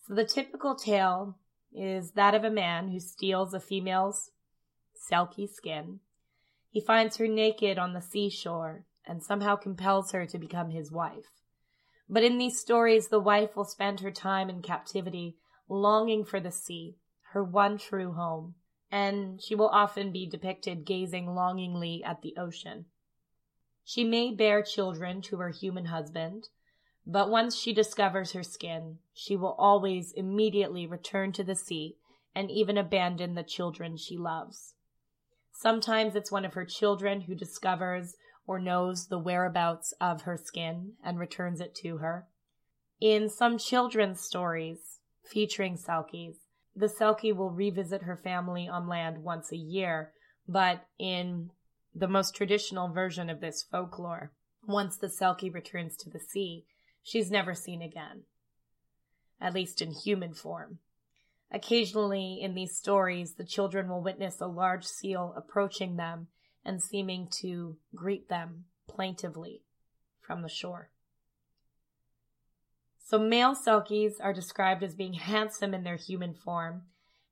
So 0.06 0.14
the 0.14 0.24
typical 0.24 0.74
tale 0.74 1.36
is 1.74 2.12
that 2.12 2.34
of 2.34 2.44
a 2.44 2.50
man 2.50 2.88
who 2.88 3.00
steals 3.00 3.54
a 3.54 3.60
female's 3.60 4.30
selkie 5.10 5.50
skin. 5.50 6.00
He 6.70 6.80
finds 6.80 7.16
her 7.16 7.28
naked 7.28 7.78
on 7.78 7.92
the 7.92 8.00
seashore 8.00 8.84
and 9.06 9.22
somehow 9.22 9.56
compels 9.56 10.12
her 10.12 10.26
to 10.26 10.38
become 10.38 10.70
his 10.70 10.90
wife. 10.90 11.42
But 12.08 12.24
in 12.24 12.38
these 12.38 12.60
stories, 12.60 13.08
the 13.08 13.20
wife 13.20 13.56
will 13.56 13.64
spend 13.64 14.00
her 14.00 14.10
time 14.10 14.50
in 14.50 14.62
captivity, 14.62 15.36
longing 15.68 16.24
for 16.24 16.40
the 16.40 16.50
sea, 16.50 16.96
her 17.32 17.42
one 17.42 17.78
true 17.78 18.12
home, 18.12 18.54
and 18.90 19.40
she 19.42 19.54
will 19.54 19.68
often 19.68 20.12
be 20.12 20.26
depicted 20.26 20.84
gazing 20.84 21.34
longingly 21.34 22.02
at 22.04 22.20
the 22.22 22.34
ocean. 22.36 22.86
She 23.84 24.04
may 24.04 24.34
bear 24.34 24.62
children 24.62 25.22
to 25.22 25.38
her 25.38 25.50
human 25.50 25.86
husband, 25.86 26.48
but 27.06 27.30
once 27.30 27.56
she 27.56 27.72
discovers 27.72 28.32
her 28.32 28.42
skin, 28.42 28.98
she 29.12 29.34
will 29.34 29.54
always 29.58 30.12
immediately 30.12 30.86
return 30.86 31.32
to 31.32 31.42
the 31.42 31.56
sea 31.56 31.96
and 32.34 32.50
even 32.50 32.78
abandon 32.78 33.34
the 33.34 33.42
children 33.42 33.96
she 33.96 34.16
loves. 34.16 34.74
Sometimes 35.50 36.14
it's 36.14 36.32
one 36.32 36.44
of 36.44 36.54
her 36.54 36.64
children 36.64 37.22
who 37.22 37.34
discovers 37.34 38.14
or 38.46 38.58
knows 38.58 39.06
the 39.06 39.18
whereabouts 39.18 39.92
of 40.00 40.22
her 40.22 40.36
skin 40.36 40.92
and 41.04 41.18
returns 41.18 41.60
it 41.60 41.74
to 41.74 41.98
her. 41.98 42.26
In 43.00 43.28
some 43.28 43.58
children's 43.58 44.20
stories 44.20 44.98
featuring 45.24 45.76
Selkies, 45.76 46.36
the 46.74 46.86
Selkie 46.86 47.34
will 47.34 47.50
revisit 47.50 48.02
her 48.02 48.16
family 48.16 48.68
on 48.68 48.88
land 48.88 49.22
once 49.22 49.52
a 49.52 49.56
year, 49.56 50.12
but 50.48 50.86
in 50.98 51.50
the 51.94 52.08
most 52.08 52.34
traditional 52.34 52.88
version 52.88 53.28
of 53.28 53.40
this 53.40 53.62
folklore, 53.62 54.32
once 54.66 54.96
the 54.96 55.08
Selkie 55.08 55.52
returns 55.52 55.96
to 55.96 56.10
the 56.10 56.20
sea, 56.20 56.64
she's 57.02 57.30
never 57.30 57.54
seen 57.54 57.82
again, 57.82 58.22
at 59.40 59.54
least 59.54 59.82
in 59.82 59.92
human 59.92 60.32
form. 60.32 60.78
Occasionally, 61.50 62.38
in 62.40 62.54
these 62.54 62.76
stories, 62.76 63.34
the 63.34 63.44
children 63.44 63.88
will 63.88 64.00
witness 64.00 64.40
a 64.40 64.46
large 64.46 64.86
seal 64.86 65.34
approaching 65.36 65.96
them 65.96 66.28
and 66.64 66.82
seeming 66.82 67.28
to 67.40 67.76
greet 67.94 68.28
them 68.28 68.64
plaintively 68.88 69.62
from 70.20 70.42
the 70.42 70.48
shore. 70.48 70.90
So 73.04 73.18
male 73.18 73.54
selkies 73.54 74.14
are 74.22 74.32
described 74.32 74.82
as 74.82 74.94
being 74.94 75.14
handsome 75.14 75.74
in 75.74 75.84
their 75.84 75.96
human 75.96 76.34
form, 76.34 76.82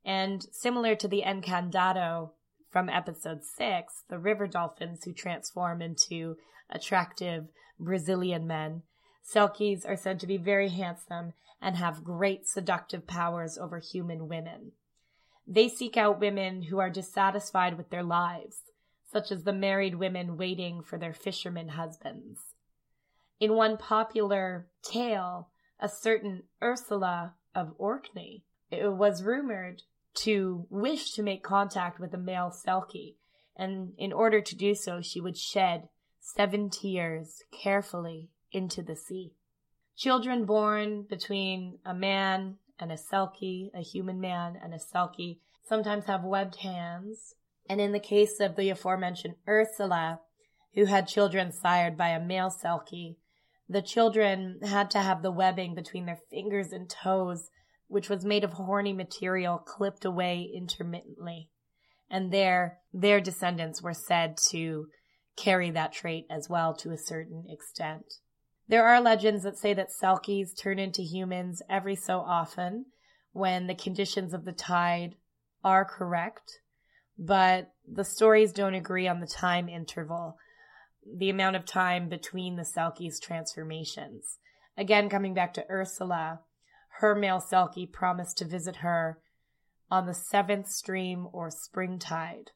and 0.03 0.45
similar 0.51 0.95
to 0.95 1.07
the 1.07 1.23
encantado 1.25 2.31
from 2.69 2.89
episode 2.89 3.43
six, 3.43 4.03
the 4.09 4.17
river 4.17 4.47
dolphins 4.47 5.03
who 5.03 5.11
transform 5.13 5.81
into 5.81 6.37
attractive 6.69 7.47
Brazilian 7.79 8.47
men, 8.47 8.83
selkies 9.23 9.87
are 9.87 9.97
said 9.97 10.19
to 10.19 10.27
be 10.27 10.37
very 10.37 10.69
handsome 10.69 11.33
and 11.61 11.75
have 11.75 12.03
great 12.03 12.47
seductive 12.47 13.05
powers 13.05 13.57
over 13.57 13.79
human 13.79 14.27
women. 14.27 14.71
They 15.45 15.67
seek 15.67 15.97
out 15.97 16.19
women 16.19 16.63
who 16.63 16.79
are 16.79 16.89
dissatisfied 16.89 17.77
with 17.77 17.89
their 17.89 18.03
lives 18.03 18.61
such 19.11 19.31
as 19.31 19.43
the 19.43 19.53
married 19.53 19.95
women 19.95 20.37
waiting 20.37 20.81
for 20.81 20.97
their 20.97 21.13
fishermen 21.13 21.69
husbands. 21.69 22.55
In 23.39 23.55
one 23.55 23.77
popular 23.77 24.67
tale, 24.83 25.49
a 25.79 25.89
certain 25.89 26.43
Ursula 26.61 27.33
of 27.53 27.73
Orkney 27.77 28.43
was 28.71 29.23
rumored 29.23 29.81
to 30.13 30.65
wish 30.69 31.11
to 31.13 31.23
make 31.23 31.43
contact 31.43 31.99
with 31.99 32.13
a 32.13 32.17
male 32.17 32.51
Selkie, 32.51 33.15
and 33.55 33.93
in 33.97 34.13
order 34.13 34.41
to 34.41 34.55
do 34.55 34.75
so, 34.75 35.01
she 35.01 35.19
would 35.19 35.37
shed 35.37 35.89
seven 36.19 36.69
tears 36.69 37.43
carefully 37.51 38.29
into 38.51 38.81
the 38.81 38.95
sea. 38.95 39.33
Children 39.97 40.45
born 40.45 41.03
between 41.03 41.79
a 41.85 41.93
man 41.93 42.57
and 42.79 42.91
a 42.91 42.95
Selkie, 42.95 43.71
a 43.73 43.81
human 43.81 44.19
man 44.21 44.57
and 44.61 44.73
a 44.73 44.77
Selkie, 44.77 45.39
sometimes 45.67 46.05
have 46.05 46.23
webbed 46.23 46.57
hands 46.57 47.35
and 47.69 47.79
in 47.79 47.91
the 47.91 47.99
case 47.99 48.39
of 48.39 48.55
the 48.55 48.69
aforementioned 48.69 49.35
Ursula, 49.47 50.19
who 50.73 50.85
had 50.85 51.07
children 51.07 51.51
sired 51.51 51.97
by 51.97 52.09
a 52.09 52.19
male 52.19 52.49
Selkie, 52.49 53.15
the 53.67 53.81
children 53.81 54.59
had 54.63 54.91
to 54.91 54.99
have 54.99 55.21
the 55.21 55.31
webbing 55.31 55.75
between 55.75 56.05
their 56.05 56.19
fingers 56.29 56.71
and 56.71 56.89
toes, 56.89 57.49
which 57.87 58.09
was 58.09 58.25
made 58.25 58.43
of 58.43 58.53
horny 58.53 58.93
material 58.93 59.57
clipped 59.57 60.03
away 60.03 60.49
intermittently. 60.53 61.49
And 62.09 62.31
their, 62.31 62.79
their 62.93 63.21
descendants 63.21 63.81
were 63.81 63.93
said 63.93 64.37
to 64.49 64.87
carry 65.37 65.71
that 65.71 65.93
trait 65.93 66.25
as 66.29 66.49
well 66.49 66.73
to 66.75 66.91
a 66.91 66.97
certain 66.97 67.45
extent. 67.49 68.05
There 68.67 68.85
are 68.85 69.01
legends 69.01 69.43
that 69.43 69.57
say 69.57 69.73
that 69.73 69.89
Selkies 69.91 70.57
turn 70.57 70.79
into 70.79 71.01
humans 71.01 71.61
every 71.69 71.95
so 71.95 72.19
often 72.19 72.85
when 73.31 73.67
the 73.67 73.75
conditions 73.75 74.33
of 74.33 74.45
the 74.45 74.51
tide 74.51 75.15
are 75.63 75.85
correct 75.85 76.59
but 77.17 77.73
the 77.87 78.03
stories 78.03 78.51
don't 78.51 78.73
agree 78.73 79.07
on 79.07 79.19
the 79.19 79.27
time 79.27 79.69
interval, 79.69 80.37
the 81.17 81.29
amount 81.29 81.55
of 81.55 81.65
time 81.65 82.09
between 82.09 82.55
the 82.55 82.63
Selkie's 82.63 83.19
transformations. 83.19 84.37
Again, 84.77 85.09
coming 85.09 85.33
back 85.33 85.53
to 85.55 85.65
Ursula, 85.69 86.41
her 86.99 87.15
male 87.15 87.41
Selkie 87.41 87.91
promised 87.91 88.37
to 88.37 88.45
visit 88.45 88.77
her 88.77 89.19
on 89.89 90.05
the 90.05 90.13
seventh 90.13 90.67
stream 90.67 91.27
or 91.33 91.49
springtide. 91.49 92.51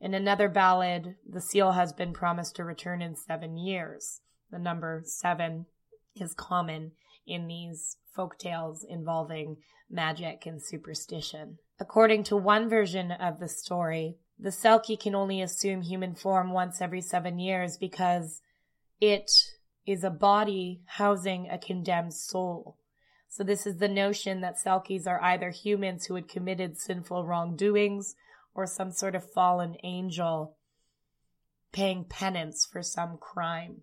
In 0.00 0.14
another 0.14 0.48
ballad, 0.48 1.16
the 1.28 1.40
seal 1.40 1.72
has 1.72 1.92
been 1.92 2.12
promised 2.12 2.56
to 2.56 2.64
return 2.64 3.02
in 3.02 3.16
seven 3.16 3.56
years. 3.56 4.20
The 4.50 4.58
number 4.58 5.02
seven 5.04 5.66
is 6.14 6.34
common 6.34 6.92
in 7.26 7.46
these 7.46 7.96
folk 8.14 8.38
tales 8.38 8.84
involving 8.88 9.56
magic 9.90 10.44
and 10.46 10.62
superstition. 10.62 11.58
According 11.82 12.22
to 12.24 12.36
one 12.36 12.68
version 12.68 13.10
of 13.10 13.40
the 13.40 13.48
story, 13.48 14.16
the 14.38 14.50
Selkie 14.50 14.98
can 14.98 15.16
only 15.16 15.42
assume 15.42 15.82
human 15.82 16.14
form 16.14 16.52
once 16.52 16.80
every 16.80 17.00
seven 17.00 17.40
years 17.40 17.76
because 17.76 18.40
it 19.00 19.32
is 19.84 20.04
a 20.04 20.10
body 20.10 20.82
housing 20.86 21.48
a 21.50 21.58
condemned 21.58 22.14
soul. 22.14 22.76
So 23.28 23.42
this 23.42 23.66
is 23.66 23.78
the 23.78 23.88
notion 23.88 24.42
that 24.42 24.62
Selkies 24.64 25.08
are 25.08 25.20
either 25.24 25.50
humans 25.50 26.06
who 26.06 26.14
had 26.14 26.28
committed 26.28 26.78
sinful 26.78 27.26
wrongdoings 27.26 28.14
or 28.54 28.64
some 28.64 28.92
sort 28.92 29.16
of 29.16 29.28
fallen 29.28 29.74
angel 29.82 30.54
paying 31.72 32.04
penance 32.04 32.64
for 32.64 32.84
some 32.84 33.18
crime. 33.18 33.78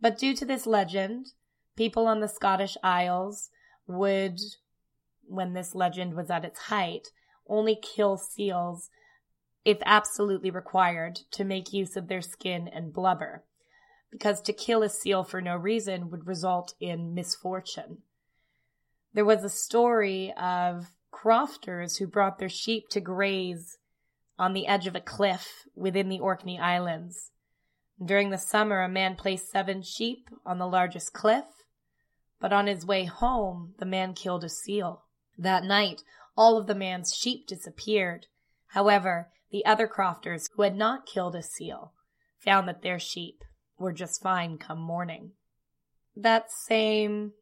But 0.00 0.16
due 0.16 0.36
to 0.36 0.44
this 0.44 0.64
legend, 0.64 1.32
people 1.74 2.06
on 2.06 2.20
the 2.20 2.28
Scottish 2.28 2.76
Isles 2.84 3.50
would, 3.88 4.38
when 5.26 5.54
this 5.54 5.74
legend 5.74 6.14
was 6.14 6.30
at 6.30 6.44
its 6.44 6.60
height, 6.60 7.08
only 7.48 7.76
kill 7.76 8.16
seals 8.16 8.90
if 9.64 9.78
absolutely 9.84 10.50
required 10.50 11.20
to 11.30 11.44
make 11.44 11.72
use 11.72 11.96
of 11.96 12.08
their 12.08 12.22
skin 12.22 12.68
and 12.68 12.92
blubber, 12.92 13.44
because 14.10 14.40
to 14.42 14.52
kill 14.52 14.82
a 14.82 14.88
seal 14.88 15.24
for 15.24 15.40
no 15.40 15.56
reason 15.56 16.10
would 16.10 16.26
result 16.26 16.74
in 16.80 17.14
misfortune. 17.14 17.98
There 19.14 19.24
was 19.24 19.44
a 19.44 19.48
story 19.48 20.32
of 20.40 20.92
crofters 21.10 21.98
who 21.98 22.06
brought 22.06 22.38
their 22.38 22.48
sheep 22.48 22.88
to 22.88 23.00
graze 23.00 23.78
on 24.38 24.54
the 24.54 24.66
edge 24.66 24.86
of 24.86 24.96
a 24.96 25.00
cliff 25.00 25.66
within 25.76 26.08
the 26.08 26.18
Orkney 26.18 26.58
Islands. 26.58 27.30
During 28.04 28.30
the 28.30 28.38
summer, 28.38 28.82
a 28.82 28.88
man 28.88 29.14
placed 29.14 29.50
seven 29.50 29.82
sheep 29.82 30.28
on 30.44 30.58
the 30.58 30.66
largest 30.66 31.12
cliff, 31.12 31.44
But 32.42 32.52
on 32.52 32.66
his 32.66 32.84
way 32.84 33.04
home, 33.04 33.74
the 33.78 33.86
man 33.86 34.14
killed 34.14 34.42
a 34.42 34.48
seal. 34.48 35.04
That 35.38 35.62
night, 35.62 36.02
all 36.36 36.56
of 36.56 36.66
the 36.66 36.74
man's 36.74 37.14
sheep 37.14 37.46
disappeared. 37.46 38.26
However, 38.68 39.30
the 39.50 39.64
other 39.66 39.86
crofters 39.86 40.48
who 40.54 40.62
had 40.62 40.76
not 40.76 41.06
killed 41.06 41.36
a 41.36 41.42
seal 41.42 41.92
found 42.38 42.66
that 42.68 42.82
their 42.82 42.98
sheep 42.98 43.44
were 43.78 43.92
just 43.92 44.22
fine 44.22 44.58
come 44.58 44.80
morning. 44.80 45.32
That 46.16 46.50
same 46.50 47.32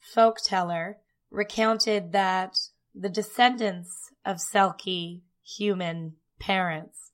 folk 0.00 0.38
teller 0.44 0.98
recounted 1.30 2.12
that 2.12 2.56
the 2.94 3.08
descendants 3.08 4.10
of 4.24 4.38
Selkie 4.38 5.22
human 5.42 6.16
parents 6.38 7.12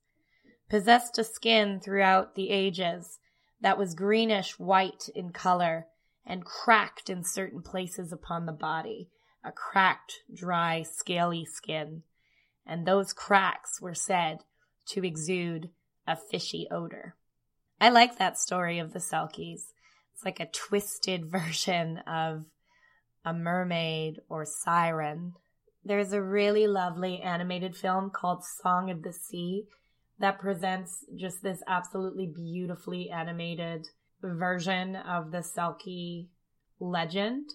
possessed 0.68 1.18
a 1.18 1.24
skin 1.24 1.80
throughout 1.80 2.34
the 2.34 2.50
ages 2.50 3.18
that 3.60 3.78
was 3.78 3.94
greenish 3.94 4.58
white 4.58 5.08
in 5.14 5.30
color 5.30 5.86
and 6.26 6.44
cracked 6.44 7.08
in 7.08 7.24
certain 7.24 7.62
places 7.62 8.12
upon 8.12 8.46
the 8.46 8.52
body, 8.52 9.08
a 9.44 9.52
cracked, 9.52 10.20
dry, 10.34 10.82
scaly 10.82 11.44
skin. 11.44 12.02
And 12.66 12.86
those 12.86 13.12
cracks 13.12 13.80
were 13.80 13.94
said 13.94 14.38
to 14.88 15.04
exude 15.04 15.70
a 16.06 16.16
fishy 16.16 16.66
odor. 16.70 17.14
I 17.80 17.90
like 17.90 18.18
that 18.18 18.38
story 18.38 18.78
of 18.78 18.92
the 18.92 18.98
Selkies. 18.98 19.72
It's 20.14 20.24
like 20.24 20.40
a 20.40 20.46
twisted 20.46 21.26
version 21.30 21.98
of 21.98 22.46
a 23.24 23.32
mermaid 23.32 24.20
or 24.28 24.44
siren. 24.44 25.34
There's 25.84 26.12
a 26.12 26.22
really 26.22 26.66
lovely 26.66 27.20
animated 27.20 27.76
film 27.76 28.10
called 28.10 28.44
Song 28.44 28.90
of 28.90 29.02
the 29.02 29.12
Sea 29.12 29.64
that 30.18 30.40
presents 30.40 31.04
just 31.16 31.42
this 31.42 31.62
absolutely 31.68 32.26
beautifully 32.26 33.10
animated 33.10 33.86
version 34.22 34.96
of 34.96 35.30
the 35.30 35.38
Selkie 35.38 36.26
legend. 36.80 37.50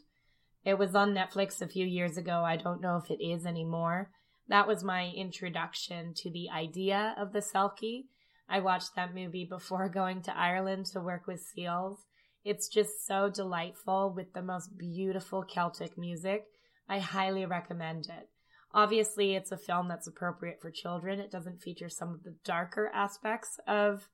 It 0.65 0.77
was 0.77 0.95
on 0.95 1.13
Netflix 1.13 1.61
a 1.61 1.67
few 1.67 1.85
years 1.85 2.17
ago. 2.17 2.43
I 2.43 2.55
don't 2.55 2.81
know 2.81 2.97
if 2.97 3.11
it 3.11 3.23
is 3.23 3.45
anymore. 3.45 4.11
That 4.47 4.67
was 4.67 4.83
my 4.83 5.09
introduction 5.09 6.13
to 6.15 6.31
the 6.31 6.49
idea 6.49 7.15
of 7.17 7.33
the 7.33 7.39
Selkie. 7.39 8.05
I 8.49 8.59
watched 8.59 8.95
that 8.95 9.15
movie 9.15 9.45
before 9.45 9.89
going 9.93 10.21
to 10.23 10.37
Ireland 10.37 10.87
to 10.87 11.01
work 11.01 11.27
with 11.27 11.41
seals. 11.41 12.05
It's 12.45 12.67
just 12.67 13.05
so 13.05 13.29
delightful 13.29 14.13
with 14.13 14.33
the 14.33 14.41
most 14.41 14.77
beautiful 14.77 15.43
Celtic 15.43 15.97
music. 15.97 16.45
I 16.89 16.99
highly 16.99 17.45
recommend 17.45 18.05
it. 18.05 18.29
Obviously, 18.73 19.35
it's 19.35 19.51
a 19.51 19.57
film 19.57 19.87
that's 19.87 20.07
appropriate 20.07 20.59
for 20.61 20.71
children. 20.71 21.19
It 21.19 21.31
doesn't 21.31 21.61
feature 21.61 21.89
some 21.89 22.09
of 22.09 22.23
the 22.23 22.35
darker 22.43 22.91
aspects 22.93 23.59
of 23.67 24.09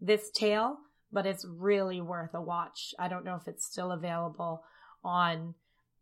this 0.00 0.30
tale, 0.30 0.78
but 1.12 1.26
it's 1.26 1.46
really 1.46 2.00
worth 2.00 2.34
a 2.34 2.42
watch. 2.42 2.92
I 2.98 3.08
don't 3.08 3.24
know 3.24 3.36
if 3.36 3.46
it's 3.46 3.64
still 3.64 3.92
available 3.92 4.64
on 5.04 5.54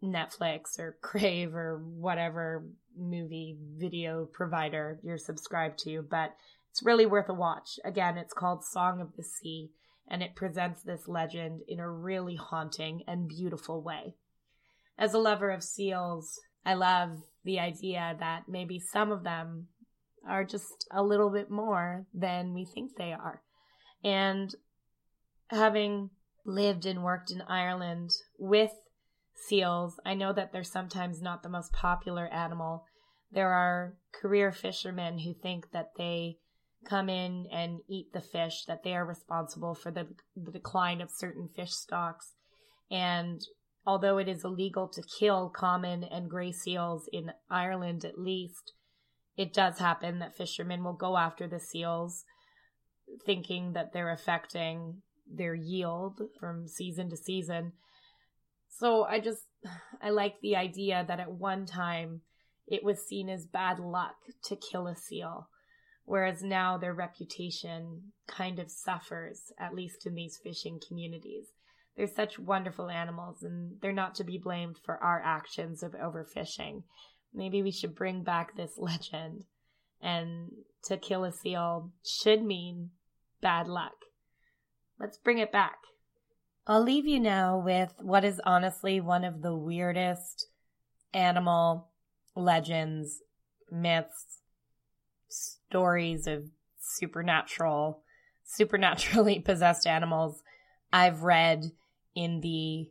Netflix 0.02 0.78
or 0.78 0.97
Crave 1.02 1.55
or 1.55 1.78
whatever 1.78 2.64
movie 2.97 3.57
video 3.76 4.26
provider 4.26 4.99
you're 5.02 5.19
subscribed 5.19 5.78
to, 5.81 6.02
but 6.02 6.35
it's 6.71 6.83
really 6.83 7.07
worth 7.07 7.28
a 7.28 7.35
watch. 7.35 7.78
Again, 7.85 8.19
it's 8.19 8.33
called 8.33 8.64
Song 8.64 9.00
of 9.00 9.17
the 9.17 9.23
Sea, 9.23 9.71
and 10.09 10.23
it 10.23 10.37
presents 10.37 10.83
this 10.83 11.09
legend 11.09 11.62
in 11.67 11.81
a 11.81 11.90
really 11.90 12.37
haunting 12.37 13.02
and 13.07 13.28
beautiful 13.28 13.83
way. 13.83 14.14
As 14.99 15.14
a 15.14 15.19
lover 15.19 15.50
of 15.50 15.62
seals, 15.62 16.40
I 16.64 16.75
love 16.75 17.23
the 17.45 17.61
idea 17.61 18.17
that 18.19 18.49
maybe 18.49 18.78
some 18.78 19.12
of 19.12 19.23
them 19.23 19.69
are 20.28 20.45
just 20.45 20.87
a 20.90 21.02
little 21.02 21.31
bit 21.31 21.50
more 21.50 22.07
than 22.12 22.52
we 22.52 22.64
think 22.64 22.97
they 22.97 23.12
are. 23.12 23.43
And 24.05 24.55
having 25.50 26.11
lived 26.44 26.87
and 26.87 27.03
worked 27.03 27.31
in 27.31 27.42
Ireland 27.42 28.11
with 28.38 28.73
seals, 29.46 30.01
I 30.05 30.14
know 30.14 30.33
that 30.33 30.53
they're 30.53 30.64
sometimes 30.64 31.20
not 31.20 31.42
the 31.42 31.48
most 31.48 31.72
popular 31.72 32.27
animal. 32.27 32.85
There 33.31 33.53
are 33.53 33.94
career 34.12 34.53
fishermen 34.53 35.18
who 35.18 35.35
think 35.35 35.70
that 35.72 35.90
they 35.96 36.37
come 36.87 37.09
in 37.09 37.46
and 37.53 37.81
eat 37.88 38.12
the 38.12 38.20
fish, 38.20 38.64
that 38.66 38.83
they 38.83 38.94
are 38.94 39.05
responsible 39.05 39.74
for 39.74 39.90
the, 39.90 40.09
the 40.37 40.53
decline 40.53 41.01
of 41.01 41.11
certain 41.11 41.48
fish 41.55 41.72
stocks. 41.72 42.35
And 42.90 43.40
although 43.87 44.18
it 44.18 44.29
is 44.29 44.44
illegal 44.44 44.88
to 44.88 45.03
kill 45.03 45.51
common 45.51 46.05
and 46.05 46.31
gray 46.31 46.53
seals 46.53 47.09
in 47.12 47.33
Ireland 47.51 48.05
at 48.05 48.18
least, 48.18 48.72
it 49.37 49.53
does 49.53 49.79
happen 49.79 50.18
that 50.18 50.37
fishermen 50.37 50.83
will 50.83 50.94
go 50.94 51.16
after 51.16 51.46
the 51.46 51.61
seals 51.61 52.24
thinking 53.24 53.72
that 53.72 53.92
they're 53.92 54.12
affecting 54.12 55.03
their 55.31 55.55
yield 55.55 56.20
from 56.38 56.66
season 56.66 57.11
to 57.11 57.16
season. 57.16 57.72
So 58.79 59.05
I 59.05 59.21
just, 59.21 59.43
I 60.03 60.11
like 60.11 60.41
the 60.41 60.57
idea 60.57 61.05
that 61.07 61.21
at 61.21 61.33
one 61.33 61.67
time 61.67 62.23
it 62.67 62.85
was 62.85 63.07
seen 63.07 63.29
as 63.29 63.47
bad 63.47 63.79
luck 63.79 64.17
to 64.45 64.57
kill 64.57 64.87
a 64.87 64.95
seal, 64.95 65.49
whereas 66.05 66.43
now 66.43 66.79
their 66.79 66.95
reputation 66.95 68.12
kind 68.27 68.59
of 68.59 68.71
suffers, 68.71 69.53
at 69.59 69.75
least 69.75 70.07
in 70.07 70.14
these 70.14 70.38
fishing 70.43 70.81
communities. 70.87 71.47
They're 71.97 72.07
such 72.07 72.38
wonderful 72.38 72.91
animals 72.91 73.43
and 73.43 73.81
they're 73.81 73.93
not 73.93 74.14
to 74.17 74.25
be 74.25 74.38
blamed 74.38 74.77
for 74.85 75.03
our 75.03 75.21
actions 75.25 75.83
of 75.83 75.93
overfishing. 75.93 76.85
Maybe 77.35 77.62
we 77.62 77.73
should 77.73 77.97
bring 77.97 78.23
back 78.23 78.57
this 78.57 78.75
legend 78.79 79.45
and 80.01 80.51
to 80.85 80.97
kill 80.97 81.25
a 81.25 81.33
seal 81.33 81.91
should 82.05 82.45
mean 82.45 82.91
bad 83.41 83.67
luck. 83.67 83.97
Let's 85.01 85.19
bring 85.19 85.38
it 85.38 85.51
back. 85.51 85.79
I'll 86.70 86.83
leave 86.83 87.07
you 87.07 87.18
now 87.18 87.57
with 87.57 87.94
what 87.98 88.26
is 88.26 88.42
honestly 88.44 89.00
one 89.00 89.24
of 89.24 89.40
the 89.40 89.54
weirdest 89.54 90.48
animal 91.14 91.88
legends, 92.37 93.22
myths, 93.72 94.40
stories 95.28 96.26
of 96.26 96.44
supernatural, 96.78 98.02
supernaturally 98.44 99.38
possessed 99.44 99.87
animals 99.87 100.42
I've 100.92 101.22
read 101.22 101.72
in 102.14 102.42
the 102.42 102.90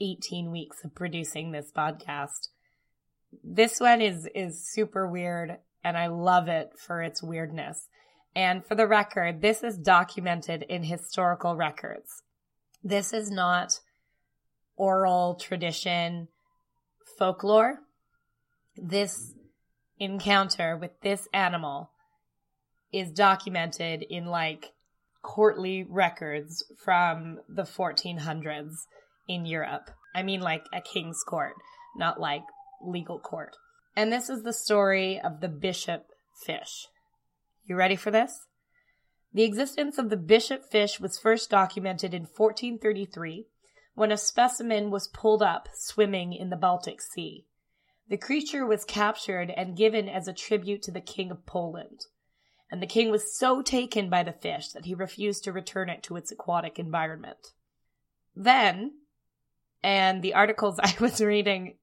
18 0.00 0.52
weeks 0.52 0.84
of 0.84 0.94
producing 0.94 1.50
this 1.50 1.72
podcast. 1.76 2.50
This 3.42 3.80
one 3.80 4.00
is, 4.00 4.28
is 4.36 4.64
super 4.64 5.04
weird 5.04 5.56
and 5.82 5.98
I 5.98 6.06
love 6.06 6.46
it 6.46 6.74
for 6.78 7.02
its 7.02 7.24
weirdness. 7.24 7.88
And 8.36 8.64
for 8.64 8.76
the 8.76 8.86
record, 8.86 9.42
this 9.42 9.64
is 9.64 9.76
documented 9.76 10.62
in 10.68 10.84
historical 10.84 11.56
records. 11.56 12.22
This 12.86 13.12
is 13.12 13.32
not 13.32 13.80
oral 14.76 15.34
tradition 15.34 16.28
folklore. 17.18 17.80
This 18.76 19.34
encounter 19.98 20.76
with 20.76 20.92
this 21.02 21.26
animal 21.34 21.90
is 22.92 23.10
documented 23.10 24.04
in 24.08 24.26
like 24.26 24.66
courtly 25.20 25.82
records 25.82 26.64
from 26.78 27.40
the 27.48 27.64
1400s 27.64 28.86
in 29.26 29.46
Europe. 29.46 29.90
I 30.14 30.22
mean, 30.22 30.40
like 30.40 30.62
a 30.72 30.80
king's 30.80 31.24
court, 31.26 31.54
not 31.96 32.20
like 32.20 32.44
legal 32.80 33.18
court. 33.18 33.56
And 33.96 34.12
this 34.12 34.30
is 34.30 34.44
the 34.44 34.52
story 34.52 35.20
of 35.20 35.40
the 35.40 35.48
bishop 35.48 36.06
fish. 36.46 36.86
You 37.64 37.74
ready 37.74 37.96
for 37.96 38.12
this? 38.12 38.45
The 39.36 39.44
existence 39.44 39.98
of 39.98 40.10
the 40.10 40.16
bishop 40.16 40.64
fish 40.64 40.98
was 40.98 41.18
first 41.18 41.50
documented 41.50 42.12
in 42.12 42.22
1433 42.22 43.46
when 43.94 44.10
a 44.10 44.16
specimen 44.16 44.90
was 44.90 45.06
pulled 45.06 45.42
up 45.42 45.68
swimming 45.72 46.32
in 46.32 46.50
the 46.50 46.56
Baltic 46.56 47.00
Sea. 47.00 47.46
The 48.08 48.16
creature 48.16 48.66
was 48.66 48.84
captured 48.84 49.50
and 49.50 49.76
given 49.76 50.08
as 50.08 50.26
a 50.26 50.32
tribute 50.32 50.82
to 50.82 50.90
the 50.90 51.00
King 51.00 51.30
of 51.30 51.46
Poland 51.46 52.06
and 52.70 52.82
the 52.82 52.86
king 52.86 53.10
was 53.10 53.36
so 53.36 53.62
taken 53.62 54.10
by 54.10 54.22
the 54.22 54.32
fish 54.32 54.68
that 54.68 54.86
he 54.86 54.94
refused 54.94 55.44
to 55.44 55.52
return 55.52 55.88
it 55.88 56.02
to 56.04 56.16
its 56.16 56.32
aquatic 56.32 56.78
environment. 56.78 57.52
Then, 58.34 58.92
and 59.82 60.22
the 60.22 60.34
articles 60.34 60.78
I 60.82 60.94
was 61.00 61.20
reading, 61.20 61.76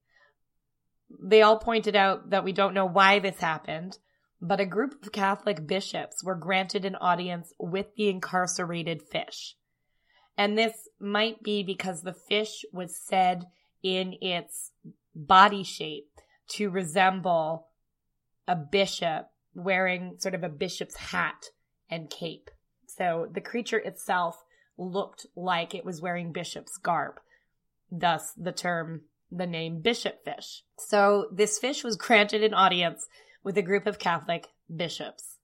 they 1.21 1.41
all 1.41 1.59
pointed 1.59 1.95
out 1.95 2.31
that 2.31 2.43
we 2.43 2.51
don't 2.51 2.73
know 2.73 2.85
why 2.85 3.19
this 3.19 3.39
happened, 3.39 3.97
but 4.43 4.59
a 4.59 4.65
group 4.65 5.01
of 5.01 5.13
Catholic 5.13 5.65
bishops 5.65 6.21
were 6.21 6.35
granted 6.35 6.83
an 6.83 6.97
audience 6.97 7.53
with 7.57 7.95
the 7.95 8.09
incarcerated 8.09 9.01
fish. 9.01 9.55
And 10.37 10.57
this 10.57 10.89
might 10.99 11.41
be 11.41 11.63
because 11.63 12.01
the 12.01 12.13
fish 12.13 12.65
was 12.73 12.93
said 12.93 13.45
in 13.81 14.15
its 14.21 14.71
body 15.15 15.63
shape 15.63 16.09
to 16.49 16.69
resemble 16.69 17.67
a 18.45 18.55
bishop 18.57 19.29
wearing 19.55 20.15
sort 20.17 20.35
of 20.35 20.43
a 20.43 20.49
bishop's 20.49 20.97
hat 20.97 21.45
and 21.89 22.09
cape. 22.09 22.49
So 22.85 23.29
the 23.31 23.41
creature 23.41 23.77
itself 23.77 24.43
looked 24.77 25.25
like 25.37 25.73
it 25.73 25.85
was 25.85 26.01
wearing 26.01 26.33
bishop's 26.33 26.77
garb. 26.77 27.21
Thus 27.89 28.33
the 28.35 28.51
term, 28.51 29.03
the 29.31 29.47
name 29.47 29.79
bishop 29.79 30.25
fish. 30.25 30.63
So 30.77 31.27
this 31.31 31.59
fish 31.59 31.81
was 31.81 31.95
granted 31.95 32.43
an 32.43 32.53
audience 32.53 33.07
with 33.43 33.57
a 33.57 33.61
group 33.61 33.85
of 33.85 33.99
Catholic 33.99 34.47
bishops. 34.73 35.37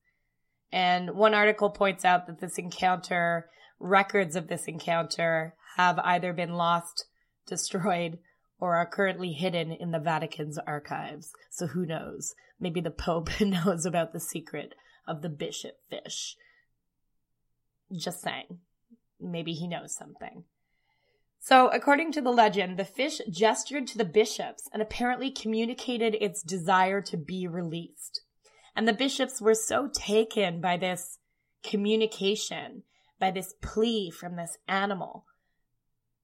And 0.71 1.15
one 1.15 1.33
article 1.33 1.69
points 1.69 2.05
out 2.05 2.27
that 2.27 2.39
this 2.39 2.57
encounter, 2.57 3.49
records 3.79 4.35
of 4.35 4.47
this 4.47 4.65
encounter 4.65 5.55
have 5.77 5.99
either 5.99 6.33
been 6.33 6.53
lost, 6.53 7.05
destroyed, 7.47 8.19
or 8.59 8.75
are 8.75 8.85
currently 8.85 9.31
hidden 9.31 9.71
in 9.71 9.91
the 9.91 9.99
Vatican's 9.99 10.57
archives. 10.59 11.31
So 11.49 11.67
who 11.67 11.85
knows? 11.85 12.35
Maybe 12.59 12.81
the 12.81 12.91
Pope 12.91 13.29
knows 13.41 13.85
about 13.85 14.13
the 14.13 14.19
secret 14.19 14.75
of 15.07 15.21
the 15.21 15.29
bishop 15.29 15.79
fish. 15.89 16.35
Just 17.91 18.21
saying. 18.21 18.59
Maybe 19.19 19.53
he 19.53 19.67
knows 19.67 19.95
something. 19.95 20.43
So, 21.39 21.69
according 21.69 22.11
to 22.13 22.21
the 22.21 22.31
legend, 22.31 22.77
the 22.77 22.85
fish 22.85 23.21
gestured 23.29 23.87
to 23.87 23.97
the 23.97 24.05
bishops 24.05 24.69
and 24.73 24.81
apparently 24.81 25.31
communicated 25.31 26.15
its 26.19 26.43
desire 26.43 27.01
to 27.03 27.17
be 27.17 27.47
released. 27.47 28.21
And 28.75 28.87
the 28.87 28.93
bishops 28.93 29.41
were 29.41 29.55
so 29.55 29.89
taken 29.93 30.61
by 30.61 30.77
this 30.77 31.17
communication, 31.63 32.83
by 33.19 33.31
this 33.31 33.53
plea 33.61 34.11
from 34.11 34.35
this 34.35 34.57
animal, 34.67 35.25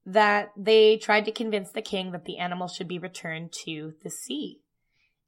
that 0.06 0.51
they 0.56 0.97
tried 0.97 1.25
to 1.25 1.32
convince 1.32 1.71
the 1.71 1.82
king 1.82 2.12
that 2.12 2.25
the 2.25 2.38
animal 2.38 2.67
should 2.67 2.88
be 2.88 2.99
returned 2.99 3.51
to 3.63 3.93
the 4.04 4.12
sea. 4.12 4.62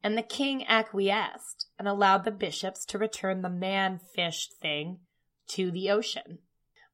And 0.04 0.18
the 0.18 0.22
king 0.22 0.66
acquiesced 0.68 1.68
and 1.80 1.88
allowed 1.88 2.24
the 2.24 2.32
bishops 2.32 2.86
to 2.86 3.00
return 3.00 3.42
the 3.42 3.50
man 3.50 4.00
fish 4.00 4.50
thing 4.62 5.00
to 5.48 5.72
the 5.72 5.90
ocean. 5.90 6.40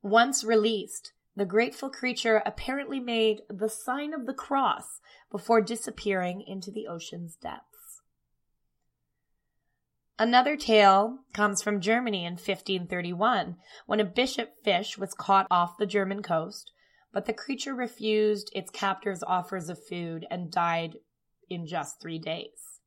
Once 0.02 0.44
released, 0.44 1.12
the 1.36 1.46
grateful 1.46 1.90
creature 1.90 2.42
apparently 2.46 3.00
made 3.00 3.42
the 3.50 3.70
sign 3.70 4.14
of 4.14 4.26
the 4.26 4.34
cross 4.34 5.00
before 5.32 5.62
disappearing 5.62 6.44
into 6.46 6.72
the 6.72 6.88
ocean's 6.88 7.36
depths. 7.36 8.02
Another 10.20 10.56
tale 10.56 11.20
comes 11.34 11.64
from 11.64 11.82
Germany 11.82 12.26
in 12.26 12.34
1531 12.34 13.58
when 13.88 14.00
a 14.00 14.06
bishop 14.06 14.64
fish 14.64 14.98
was 14.98 15.14
caught 15.14 15.48
off 15.50 15.78
the 15.78 15.88
German 15.88 16.22
coast 16.22 16.72
but 17.14 17.26
the 17.26 17.34
creature 17.34 17.76
refused 17.76 18.50
its 18.54 18.72
captor's 18.72 19.24
offers 19.24 19.70
of 19.70 19.86
food 19.88 20.26
and 20.30 20.52
died 20.52 20.98
in 21.50 21.68
just 21.68 22.02
three 22.02 22.18
days. 22.18 22.80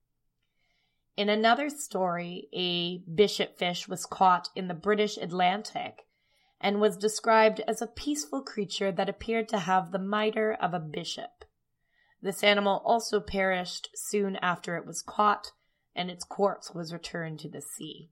In 1.17 1.29
another 1.31 1.71
story, 1.71 2.49
a 2.53 2.99
bishop 3.09 3.57
fish 3.57 3.89
was 3.89 4.05
caught 4.05 4.51
in 4.55 4.69
the 4.69 4.75
British 4.75 5.17
Atlantic 5.17 6.06
and 6.61 6.81
was 6.81 6.97
described 6.97 7.61
as 7.67 7.83
a 7.83 7.87
peaceful 7.87 8.43
creature 8.43 8.91
that 8.93 9.09
appeared 9.09 9.49
to 9.49 9.59
have 9.59 9.91
the 9.91 9.99
mitre 9.99 10.53
of 10.55 10.75
a 10.75 10.81
bishop. 10.81 11.45
This 12.23 12.43
animal 12.43 12.83
also 12.85 13.21
perished 13.21 13.91
soon 13.95 14.37
after 14.37 14.77
it 14.77 14.87
was 14.87 15.03
caught, 15.03 15.53
and 15.95 16.11
its 16.11 16.25
corpse 16.25 16.75
was 16.75 16.93
returned 16.93 17.41
to 17.41 17.49
the 17.49 17.61
sea. 17.61 18.11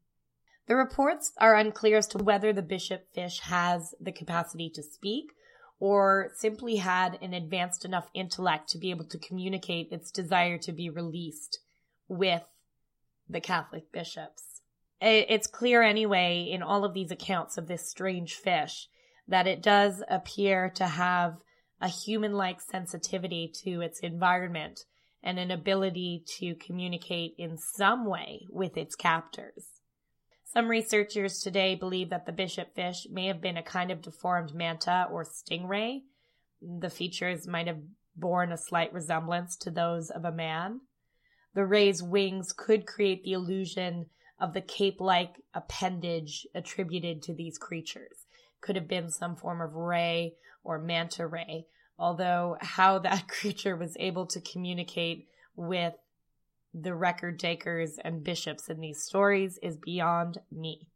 The 0.66 0.76
reports 0.76 1.32
are 1.38 1.56
unclear 1.56 1.98
as 1.98 2.06
to 2.08 2.18
whether 2.18 2.52
the 2.52 2.62
bishop 2.62 3.12
fish 3.14 3.40
has 3.40 3.94
the 4.00 4.12
capacity 4.12 4.70
to 4.70 4.82
speak 4.82 5.32
or 5.78 6.30
simply 6.34 6.76
had 6.76 7.18
an 7.20 7.34
advanced 7.34 7.84
enough 7.84 8.08
intellect 8.14 8.68
to 8.70 8.78
be 8.78 8.90
able 8.90 9.04
to 9.04 9.18
communicate 9.18 9.88
its 9.90 10.10
desire 10.10 10.56
to 10.58 10.72
be 10.72 10.88
released 10.88 11.58
with 12.08 12.44
the 13.28 13.40
Catholic 13.40 13.90
bishops. 13.92 14.53
It's 15.06 15.46
clear 15.46 15.82
anyway 15.82 16.48
in 16.50 16.62
all 16.62 16.82
of 16.82 16.94
these 16.94 17.10
accounts 17.10 17.58
of 17.58 17.68
this 17.68 17.90
strange 17.90 18.36
fish 18.36 18.88
that 19.28 19.46
it 19.46 19.62
does 19.62 20.02
appear 20.08 20.70
to 20.76 20.86
have 20.86 21.36
a 21.78 21.88
human 21.88 22.32
like 22.32 22.58
sensitivity 22.62 23.52
to 23.64 23.82
its 23.82 24.00
environment 24.00 24.86
and 25.22 25.38
an 25.38 25.50
ability 25.50 26.24
to 26.38 26.54
communicate 26.54 27.34
in 27.36 27.58
some 27.58 28.06
way 28.06 28.46
with 28.48 28.78
its 28.78 28.94
captors. 28.94 29.66
Some 30.42 30.68
researchers 30.68 31.40
today 31.40 31.74
believe 31.74 32.08
that 32.08 32.24
the 32.24 32.32
bishop 32.32 32.74
fish 32.74 33.06
may 33.10 33.26
have 33.26 33.42
been 33.42 33.58
a 33.58 33.62
kind 33.62 33.90
of 33.90 34.00
deformed 34.00 34.54
manta 34.54 35.06
or 35.10 35.24
stingray. 35.24 36.04
The 36.62 36.88
features 36.88 37.46
might 37.46 37.66
have 37.66 37.82
borne 38.16 38.52
a 38.52 38.56
slight 38.56 38.92
resemblance 38.94 39.54
to 39.58 39.70
those 39.70 40.08
of 40.08 40.24
a 40.24 40.32
man. 40.32 40.80
The 41.54 41.66
ray's 41.66 42.02
wings 42.02 42.54
could 42.56 42.86
create 42.86 43.22
the 43.22 43.32
illusion 43.32 44.06
of 44.40 44.52
the 44.52 44.60
cape 44.60 45.00
like 45.00 45.36
appendage 45.54 46.46
attributed 46.54 47.22
to 47.22 47.34
these 47.34 47.58
creatures. 47.58 48.26
Could 48.60 48.76
have 48.76 48.88
been 48.88 49.10
some 49.10 49.36
form 49.36 49.60
of 49.60 49.74
ray 49.74 50.34
or 50.62 50.78
manta 50.78 51.26
ray, 51.26 51.66
although 51.98 52.56
how 52.60 52.98
that 53.00 53.28
creature 53.28 53.76
was 53.76 53.96
able 53.98 54.26
to 54.26 54.40
communicate 54.40 55.28
with 55.56 55.94
the 56.74 56.94
record 56.94 57.38
takers 57.38 57.98
and 58.02 58.24
bishops 58.24 58.68
in 58.68 58.80
these 58.80 59.02
stories 59.02 59.58
is 59.62 59.76
beyond 59.76 60.38
me. 60.50 60.88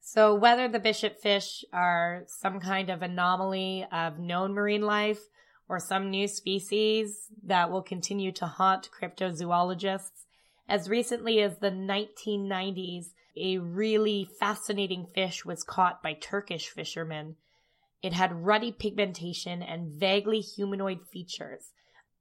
So 0.00 0.34
whether 0.34 0.68
the 0.68 0.78
bishop 0.78 1.20
fish 1.20 1.64
are 1.72 2.24
some 2.26 2.60
kind 2.60 2.90
of 2.90 3.02
anomaly 3.02 3.86
of 3.92 4.18
known 4.18 4.52
marine 4.52 4.82
life 4.82 5.20
or 5.68 5.78
some 5.78 6.10
new 6.10 6.26
species 6.26 7.28
that 7.44 7.70
will 7.70 7.82
continue 7.82 8.32
to 8.32 8.46
haunt 8.46 8.90
cryptozoologists, 8.90 10.24
as 10.70 10.88
recently 10.88 11.42
as 11.42 11.58
the 11.58 11.70
1990s, 11.70 13.06
a 13.36 13.58
really 13.58 14.28
fascinating 14.38 15.04
fish 15.12 15.44
was 15.44 15.64
caught 15.64 16.00
by 16.00 16.12
Turkish 16.12 16.68
fishermen. 16.68 17.34
It 18.02 18.12
had 18.12 18.44
ruddy 18.46 18.70
pigmentation 18.70 19.62
and 19.62 19.90
vaguely 19.90 20.38
humanoid 20.38 21.00
features 21.12 21.72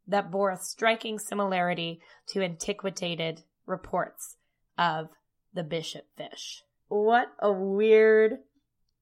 that 0.08 0.32
bore 0.32 0.50
a 0.50 0.58
striking 0.58 1.20
similarity 1.20 2.02
to 2.30 2.44
antiquated 2.44 3.44
reports 3.68 4.38
of 4.80 5.10
the 5.54 5.64
bishop 5.64 6.08
fish. 6.18 6.64
What 6.88 7.28
a 7.38 7.52
weird 7.52 8.40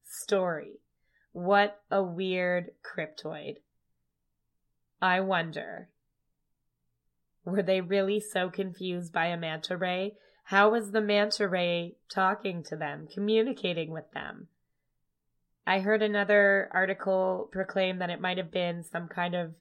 story. 0.04 0.82
What 1.32 1.80
a 1.90 2.04
weird 2.04 2.72
cryptoid. 2.84 3.58
I 5.02 5.22
wonder, 5.22 5.88
were 7.48 7.64
they 7.64 7.80
really 7.80 8.20
so 8.20 8.50
confused 8.50 9.14
by 9.14 9.28
a 9.28 9.38
manta 9.38 9.78
ray? 9.78 10.16
How 10.44 10.70
was 10.70 10.92
the 10.92 11.00
manta 11.00 11.48
ray 11.48 11.96
talking 12.14 12.62
to 12.64 12.76
them, 12.76 13.08
communicating 13.12 13.90
with 13.92 14.12
them? 14.14 14.50
I 15.66 15.80
heard 15.80 16.02
another 16.02 16.70
article 16.74 17.48
proclaim 17.50 18.00
that 18.00 18.10
it 18.10 18.20
might 18.20 18.38
have 18.38 18.52
been 18.52 18.84
some 18.84 19.08
kind 19.08 19.34
of 19.34 19.56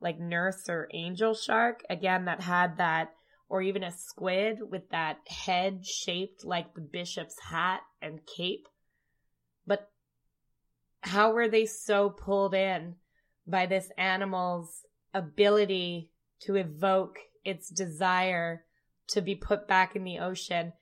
like 0.00 0.18
nurse 0.18 0.68
or 0.68 0.88
angel 0.92 1.34
shark 1.34 1.84
again 1.88 2.24
that 2.24 2.40
had 2.40 2.78
that 2.78 3.12
or 3.48 3.62
even 3.62 3.84
a 3.84 3.92
squid 3.92 4.58
with 4.68 4.90
that 4.90 5.18
head 5.28 5.86
shaped 5.86 6.44
like 6.44 6.74
the 6.74 6.80
bishop's 6.80 7.36
hat 7.50 7.80
and 8.00 8.20
cape 8.24 8.66
but 9.66 9.90
how 11.02 11.32
were 11.32 11.48
they 11.48 11.66
so 11.66 12.08
pulled 12.08 12.54
in 12.54 12.94
by 13.46 13.66
this 13.66 13.90
animal's 13.98 14.86
ability 15.12 16.10
to 16.40 16.56
evoke 16.56 17.18
its 17.44 17.68
desire 17.70 18.64
to 19.08 19.20
be 19.20 19.34
put 19.34 19.66
back 19.66 19.96
in 19.96 20.04
the 20.04 20.18
ocean. 20.18 20.72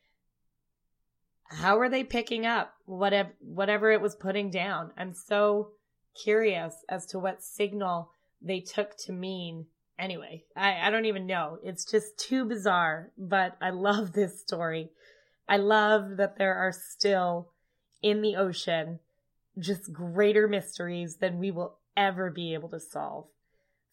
How 1.50 1.78
are 1.78 1.88
they 1.88 2.04
picking 2.04 2.44
up 2.44 2.74
whatever 2.84 3.30
whatever 3.40 3.90
it 3.90 4.00
was 4.00 4.14
putting 4.14 4.50
down? 4.50 4.92
I'm 4.96 5.14
so 5.14 5.70
curious 6.22 6.74
as 6.88 7.06
to 7.06 7.18
what 7.18 7.42
signal 7.42 8.10
they 8.42 8.60
took 8.60 8.96
to 8.98 9.12
mean. 9.12 9.66
Anyway 9.98 10.44
I, 10.54 10.86
I 10.86 10.90
don't 10.90 11.06
even 11.06 11.26
know. 11.26 11.58
It's 11.62 11.90
just 11.90 12.18
too 12.18 12.44
bizarre 12.44 13.10
but 13.16 13.56
i 13.60 13.70
love 13.70 14.12
this 14.12 14.40
story. 14.40 14.90
I 15.48 15.56
love 15.56 16.18
that 16.18 16.36
there 16.36 16.54
are 16.54 16.72
still 16.72 17.50
in 18.02 18.20
the 18.20 18.36
ocean 18.36 19.00
just 19.58 19.92
greater 19.92 20.46
mysteries 20.46 21.16
than 21.16 21.38
we 21.38 21.50
will 21.50 21.78
ever 21.96 22.30
be 22.30 22.54
able 22.54 22.68
to 22.68 22.78
solve 22.78 23.26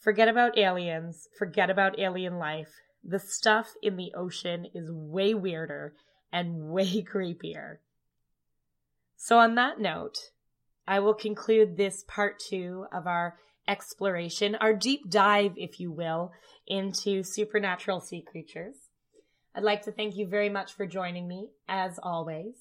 forget 0.06 0.30
about 0.30 0.58
aliens 0.58 1.28
forget 1.38 1.70
about 1.70 2.00
alien 2.00 2.38
life 2.38 2.70
the 3.04 3.20
stuff 3.20 3.74
in 3.84 3.98
the 3.98 4.13
ocean 4.15 4.65
is 4.74 4.89
way 4.89 5.34
weirder 5.34 5.94
and 6.32 6.70
way 6.70 7.04
creepier 7.04 7.80
so 9.18 9.38
on 9.38 9.56
that 9.56 9.80
note 9.80 10.30
i 10.88 10.98
will 10.98 11.13
conclude 11.13 11.76
this 11.76 12.06
part 12.08 12.39
two 12.39 12.86
of 12.94 13.06
our 13.06 13.36
exploration, 13.68 14.56
our 14.56 14.74
deep 14.74 15.10
dive, 15.10 15.54
if 15.58 15.80
you 15.80 15.91
will, 15.91 16.32
into 16.68 17.24
supernatural 17.24 18.00
sea 18.00 18.22
creatures. 18.22 18.76
I'd 19.56 19.63
like 19.63 19.84
to 19.84 19.91
thank 19.91 20.15
you 20.15 20.28
very 20.28 20.50
much 20.50 20.74
for 20.74 20.86
joining 20.86 21.28
me, 21.28 21.50
as 21.68 22.00
always. 22.02 22.56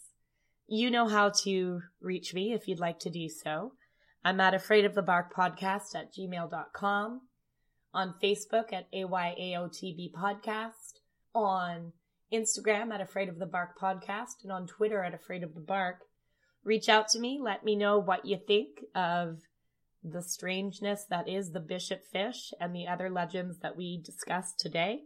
You 0.67 0.91
know 0.91 1.09
how 1.09 1.31
to 1.43 1.83
reach 2.01 2.33
me 2.33 2.53
if 2.53 2.69
you'd 2.69 2.81
like 2.81 3.01
to 3.01 3.11
do 3.11 3.29
so. 3.29 3.73
I'm 4.25 4.41
at 4.41 4.55
afraidofthebarkpodcast 4.55 4.87
of 4.87 4.95
the 4.95 5.03
Bark 5.03 5.35
podcast 5.35 5.95
at 5.95 6.15
gmail.com, 6.15 7.21
on 7.95 8.15
Facebook 8.23 8.73
at 8.73 8.91
AYAOTB 8.93 10.13
podcast, 10.13 10.99
on 11.35 11.93
Instagram 12.33 12.93
at 12.93 13.01
Afraid 13.01 13.29
of 13.29 13.39
the 13.39 13.47
Bark 13.47 13.79
podcast, 13.79 14.43
and 14.43 14.53
on 14.53 14.67
Twitter 14.67 15.03
at 15.03 15.15
Afraid 15.15 15.43
of 15.43 15.55
the 15.55 15.61
Bark. 15.61 16.01
Reach 16.65 16.89
out 16.89 17.09
to 17.09 17.21
me. 17.21 17.39
Let 17.41 17.65
me 17.65 17.77
know 17.77 17.99
what 17.99 18.27
you 18.27 18.39
think 18.39 18.85
of 18.95 19.39
the 20.03 20.23
strangeness 20.23 21.05
that 21.09 21.29
is 21.29 21.53
the 21.53 21.61
bishop 21.61 22.03
fish 22.05 22.53
and 22.61 22.75
the 22.75 22.87
other 22.87 23.09
legends 23.09 23.59
that 23.61 23.77
we 23.77 24.03
discussed 24.03 24.59
today. 24.59 25.03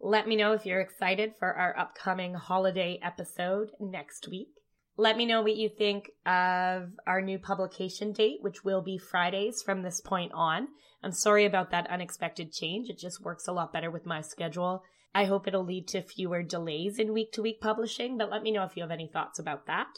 Let 0.00 0.28
me 0.28 0.36
know 0.36 0.52
if 0.52 0.64
you're 0.64 0.80
excited 0.80 1.34
for 1.38 1.52
our 1.54 1.76
upcoming 1.78 2.34
holiday 2.34 2.98
episode 3.02 3.70
next 3.80 4.28
week. 4.28 4.50
Let 4.98 5.16
me 5.16 5.26
know 5.26 5.42
what 5.42 5.56
you 5.56 5.68
think 5.68 6.10
of 6.24 6.92
our 7.06 7.20
new 7.20 7.38
publication 7.38 8.12
date, 8.12 8.38
which 8.40 8.64
will 8.64 8.80
be 8.80 8.96
Fridays 8.96 9.62
from 9.62 9.82
this 9.82 10.00
point 10.00 10.32
on. 10.34 10.68
I'm 11.02 11.12
sorry 11.12 11.44
about 11.44 11.70
that 11.70 11.90
unexpected 11.90 12.50
change. 12.50 12.88
It 12.88 12.98
just 12.98 13.22
works 13.22 13.46
a 13.46 13.52
lot 13.52 13.72
better 13.72 13.90
with 13.90 14.06
my 14.06 14.22
schedule. 14.22 14.82
I 15.14 15.26
hope 15.26 15.46
it'll 15.46 15.64
lead 15.64 15.86
to 15.88 16.02
fewer 16.02 16.42
delays 16.42 16.98
in 16.98 17.12
week 17.12 17.32
to 17.32 17.42
week 17.42 17.60
publishing, 17.60 18.16
but 18.16 18.30
let 18.30 18.42
me 18.42 18.50
know 18.50 18.64
if 18.64 18.76
you 18.76 18.82
have 18.82 18.90
any 18.90 19.06
thoughts 19.06 19.38
about 19.38 19.66
that. 19.66 19.88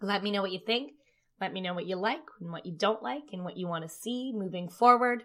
Let 0.00 0.22
me 0.22 0.30
know 0.30 0.42
what 0.42 0.52
you 0.52 0.60
think. 0.64 0.92
Let 1.40 1.52
me 1.52 1.60
know 1.60 1.74
what 1.74 1.86
you 1.86 1.96
like 1.96 2.22
and 2.40 2.52
what 2.52 2.64
you 2.64 2.72
don't 2.72 3.02
like 3.02 3.30
and 3.32 3.44
what 3.44 3.56
you 3.56 3.66
want 3.66 3.82
to 3.82 3.88
see 3.88 4.32
moving 4.32 4.68
forward. 4.68 5.24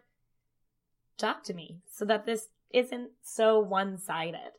Talk 1.18 1.44
to 1.44 1.54
me 1.54 1.82
so 1.92 2.06
that 2.06 2.26
this 2.26 2.48
isn't 2.74 3.12
so 3.22 3.60
one 3.60 4.00
sided. 4.00 4.52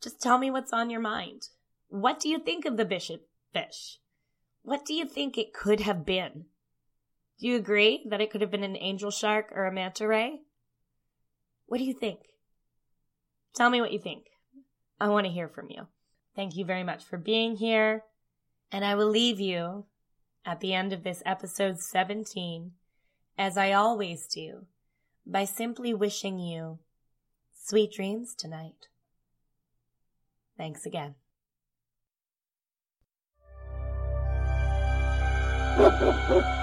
Just 0.00 0.20
tell 0.20 0.38
me 0.38 0.50
what's 0.50 0.72
on 0.72 0.90
your 0.90 1.00
mind. 1.00 1.48
What 1.88 2.20
do 2.20 2.28
you 2.28 2.38
think 2.38 2.64
of 2.64 2.76
the 2.76 2.84
bishop 2.84 3.26
fish? 3.52 3.98
What 4.62 4.84
do 4.84 4.92
you 4.92 5.06
think 5.06 5.36
it 5.36 5.54
could 5.54 5.80
have 5.80 6.04
been? 6.04 6.44
Do 7.38 7.46
you 7.46 7.56
agree 7.56 8.04
that 8.08 8.20
it 8.20 8.30
could 8.30 8.40
have 8.40 8.50
been 8.50 8.64
an 8.64 8.76
angel 8.76 9.10
shark 9.10 9.50
or 9.52 9.66
a 9.66 9.72
manta 9.72 10.06
ray? 10.06 10.40
What 11.66 11.78
do 11.78 11.84
you 11.84 11.94
think? 11.94 12.20
Tell 13.54 13.70
me 13.70 13.80
what 13.80 13.92
you 13.92 13.98
think. 13.98 14.24
I 15.00 15.08
want 15.08 15.26
to 15.26 15.32
hear 15.32 15.48
from 15.48 15.70
you. 15.70 15.86
Thank 16.34 16.56
you 16.56 16.64
very 16.64 16.84
much 16.84 17.04
for 17.04 17.16
being 17.16 17.56
here. 17.56 18.04
And 18.70 18.84
I 18.84 18.94
will 18.94 19.08
leave 19.08 19.40
you 19.40 19.86
at 20.44 20.60
the 20.60 20.74
end 20.74 20.92
of 20.92 21.04
this 21.04 21.22
episode 21.24 21.78
17, 21.78 22.72
as 23.36 23.56
I 23.56 23.72
always 23.72 24.26
do, 24.26 24.66
by 25.26 25.44
simply 25.44 25.94
wishing 25.94 26.38
you 26.38 26.78
sweet 27.54 27.92
dreams 27.92 28.34
tonight. 28.34 28.88
Thanks 30.56 30.84
again. 30.84 31.14
Ha 35.78 35.86
ha 35.86 36.10
ha! 36.28 36.58